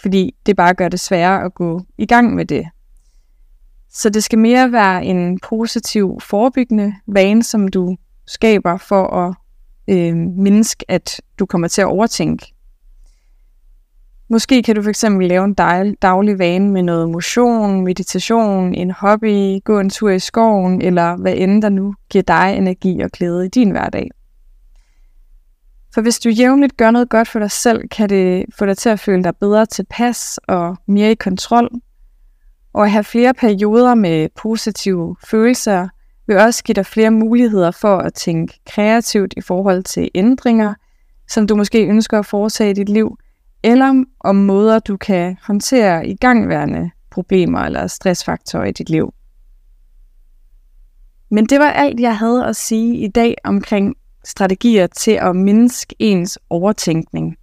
Fordi 0.00 0.34
det 0.46 0.56
bare 0.56 0.74
gør 0.74 0.88
det 0.88 1.00
sværere 1.00 1.44
at 1.44 1.54
gå 1.54 1.80
i 1.98 2.06
gang 2.06 2.34
med 2.34 2.44
det. 2.44 2.66
Så 3.90 4.10
det 4.10 4.24
skal 4.24 4.38
mere 4.38 4.72
være 4.72 5.04
en 5.04 5.40
positiv 5.40 6.18
forebyggende 6.20 6.94
vane, 7.06 7.42
som 7.42 7.68
du 7.68 7.96
skaber 8.26 8.76
for 8.76 9.06
at 9.06 9.34
øh, 9.88 10.16
mindske, 10.16 10.84
at 10.88 11.20
du 11.38 11.46
kommer 11.46 11.68
til 11.68 11.80
at 11.80 11.88
overtænke. 11.88 12.53
Måske 14.28 14.62
kan 14.62 14.76
du 14.76 14.82
fx 14.82 15.04
lave 15.20 15.44
en 15.44 15.54
daglig 16.02 16.38
vane 16.38 16.70
med 16.70 16.82
noget 16.82 17.10
motion, 17.10 17.84
meditation, 17.84 18.74
en 18.74 18.90
hobby, 18.90 19.64
gå 19.64 19.80
en 19.80 19.90
tur 19.90 20.10
i 20.10 20.18
skoven, 20.18 20.82
eller 20.82 21.16
hvad 21.16 21.34
end 21.36 21.62
der 21.62 21.68
nu 21.68 21.94
giver 22.10 22.22
dig 22.22 22.54
energi 22.56 23.00
og 23.00 23.10
glæde 23.10 23.46
i 23.46 23.48
din 23.48 23.70
hverdag. 23.70 24.10
For 25.94 26.00
hvis 26.00 26.18
du 26.18 26.28
jævnligt 26.28 26.76
gør 26.76 26.90
noget 26.90 27.08
godt 27.08 27.28
for 27.28 27.38
dig 27.38 27.50
selv, 27.50 27.88
kan 27.88 28.08
det 28.08 28.44
få 28.58 28.66
dig 28.66 28.78
til 28.78 28.88
at 28.88 29.00
føle 29.00 29.24
dig 29.24 29.36
bedre 29.36 29.66
tilpas 29.66 30.38
og 30.48 30.76
mere 30.86 31.10
i 31.10 31.14
kontrol. 31.14 31.70
Og 32.72 32.84
at 32.84 32.90
have 32.90 33.04
flere 33.04 33.34
perioder 33.34 33.94
med 33.94 34.28
positive 34.36 35.16
følelser 35.26 35.88
vil 36.26 36.36
også 36.36 36.64
give 36.64 36.74
dig 36.74 36.86
flere 36.86 37.10
muligheder 37.10 37.70
for 37.70 37.96
at 37.98 38.14
tænke 38.14 38.60
kreativt 38.66 39.34
i 39.36 39.40
forhold 39.40 39.82
til 39.82 40.10
ændringer, 40.14 40.74
som 41.28 41.46
du 41.46 41.56
måske 41.56 41.86
ønsker 41.86 42.18
at 42.18 42.26
foretage 42.26 42.70
i 42.70 42.74
dit 42.74 42.88
liv, 42.88 43.16
eller 43.64 44.04
om 44.20 44.36
måder, 44.36 44.78
du 44.78 44.96
kan 44.96 45.36
håndtere 45.42 46.06
igangværende 46.08 46.90
problemer 47.10 47.58
eller 47.58 47.86
stressfaktorer 47.86 48.64
i 48.64 48.72
dit 48.72 48.90
liv. 48.90 49.14
Men 51.30 51.46
det 51.46 51.58
var 51.58 51.70
alt, 51.70 52.00
jeg 52.00 52.18
havde 52.18 52.46
at 52.46 52.56
sige 52.56 52.96
i 52.96 53.08
dag 53.08 53.34
omkring 53.44 53.94
strategier 54.24 54.86
til 54.86 55.10
at 55.10 55.36
mindske 55.36 55.94
ens 55.98 56.38
overtænkning. 56.50 57.36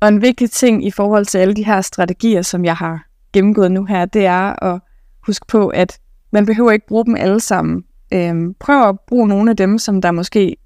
Og 0.00 0.08
en 0.08 0.22
vigtig 0.22 0.50
ting 0.50 0.86
i 0.86 0.90
forhold 0.90 1.26
til 1.26 1.38
alle 1.38 1.54
de 1.54 1.64
her 1.64 1.80
strategier, 1.80 2.42
som 2.42 2.64
jeg 2.64 2.76
har 2.76 3.06
gennemgået 3.32 3.72
nu 3.72 3.84
her, 3.84 4.04
det 4.04 4.26
er 4.26 4.64
at 4.64 4.80
huske 5.26 5.46
på, 5.46 5.68
at 5.68 5.98
man 6.32 6.46
behøver 6.46 6.70
ikke 6.70 6.86
bruge 6.86 7.04
dem 7.04 7.16
alle 7.16 7.40
sammen. 7.40 7.84
Øhm, 8.12 8.54
prøv 8.60 8.88
at 8.88 9.00
bruge 9.00 9.28
nogle 9.28 9.50
af 9.50 9.56
dem, 9.56 9.78
som 9.78 10.02
der 10.02 10.10
måske 10.10 10.56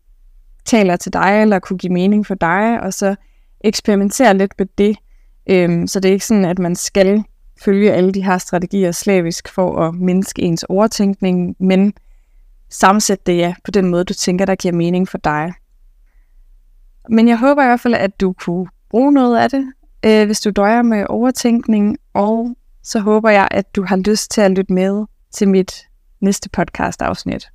taler 0.65 0.97
til 0.97 1.13
dig, 1.13 1.43
eller 1.43 1.59
kunne 1.59 1.79
give 1.79 1.93
mening 1.93 2.27
for 2.27 2.35
dig, 2.35 2.81
og 2.81 2.95
så 2.95 3.17
eksperimentere 3.67 4.37
lidt 4.37 4.53
med 4.59 4.67
det. 4.79 4.97
Øhm, 5.51 5.87
så 5.87 6.01
det 6.01 6.09
er 6.09 6.13
ikke 6.13 6.27
sådan, 6.27 6.45
at 6.45 6.59
man 6.59 6.77
skal 6.77 7.25
følge 7.65 7.93
alle 7.93 8.13
de 8.13 8.25
her 8.25 8.39
strategier 8.39 8.93
slavisk 8.93 9.49
for 9.49 9.81
at 9.81 9.95
mindske 9.95 10.43
ens 10.43 10.63
overtænkning, 10.63 11.57
men 11.61 11.93
sammensætte 12.71 13.25
det 13.27 13.37
ja, 13.37 13.55
på 13.65 13.71
den 13.71 13.87
måde, 13.87 14.05
du 14.05 14.15
tænker, 14.15 14.45
der 14.45 14.55
giver 14.55 14.75
mening 14.75 15.09
for 15.09 15.19
dig. 15.19 15.53
Men 17.09 17.29
jeg 17.29 17.39
håber 17.39 17.63
i 17.63 17.67
hvert 17.67 17.81
fald, 17.81 17.95
at 17.95 18.21
du 18.21 18.33
kunne 18.33 18.67
bruge 18.91 19.13
noget 19.13 19.39
af 19.39 19.51
det, 19.51 19.73
øh, 20.05 20.27
hvis 20.27 20.41
du 20.41 20.51
døjer 20.51 20.83
med 20.83 21.07
overtænkning, 21.09 21.97
og 22.15 22.57
så 22.83 23.01
håber 23.01 23.31
jeg, 23.31 23.49
at 23.51 23.77
du 23.77 23.85
har 23.85 23.97
lyst 23.97 24.31
til 24.31 24.41
at 24.41 24.51
lytte 24.51 24.73
med 24.73 25.05
til 25.33 25.49
mit 25.49 25.75
næste 26.21 26.49
podcast 26.49 27.03
afsnit. 27.03 27.49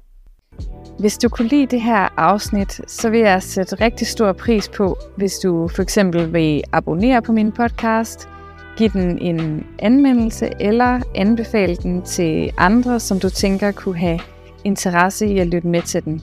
Hvis 1.02 1.18
du 1.18 1.30
kunne 1.30 1.48
lide 1.48 1.66
det 1.66 1.82
her 1.82 2.08
afsnit, 2.18 2.82
så 2.88 3.10
vil 3.10 3.20
jeg 3.20 3.44
sætte 3.44 3.76
rigtig 3.76 4.08
stor 4.08 4.34
pris 4.34 4.70
på, 4.70 4.98
hvis 5.16 5.40
du 5.40 5.68
for 5.68 5.82
eksempel 5.82 6.34
vil 6.34 6.64
abonnere 6.72 7.22
på 7.22 7.32
min 7.32 7.52
podcast, 7.52 8.30
give 8.78 8.90
den 8.90 9.20
en 9.20 9.68
anmeldelse 9.80 10.50
eller 10.60 11.02
anbefale 11.16 11.76
den 11.76 12.02
til 12.02 12.52
andre, 12.58 13.00
som 13.00 13.20
du 13.20 13.30
tænker 13.30 13.72
kunne 13.72 13.98
have 13.98 14.20
interesse 14.64 15.28
i 15.28 15.40
at 15.40 15.48
lytte 15.48 15.68
med 15.68 15.82
til 15.82 16.06
den. 16.06 16.22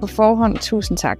På 0.00 0.06
forhånd, 0.06 0.58
tusind 0.58 0.98
tak. 0.98 1.18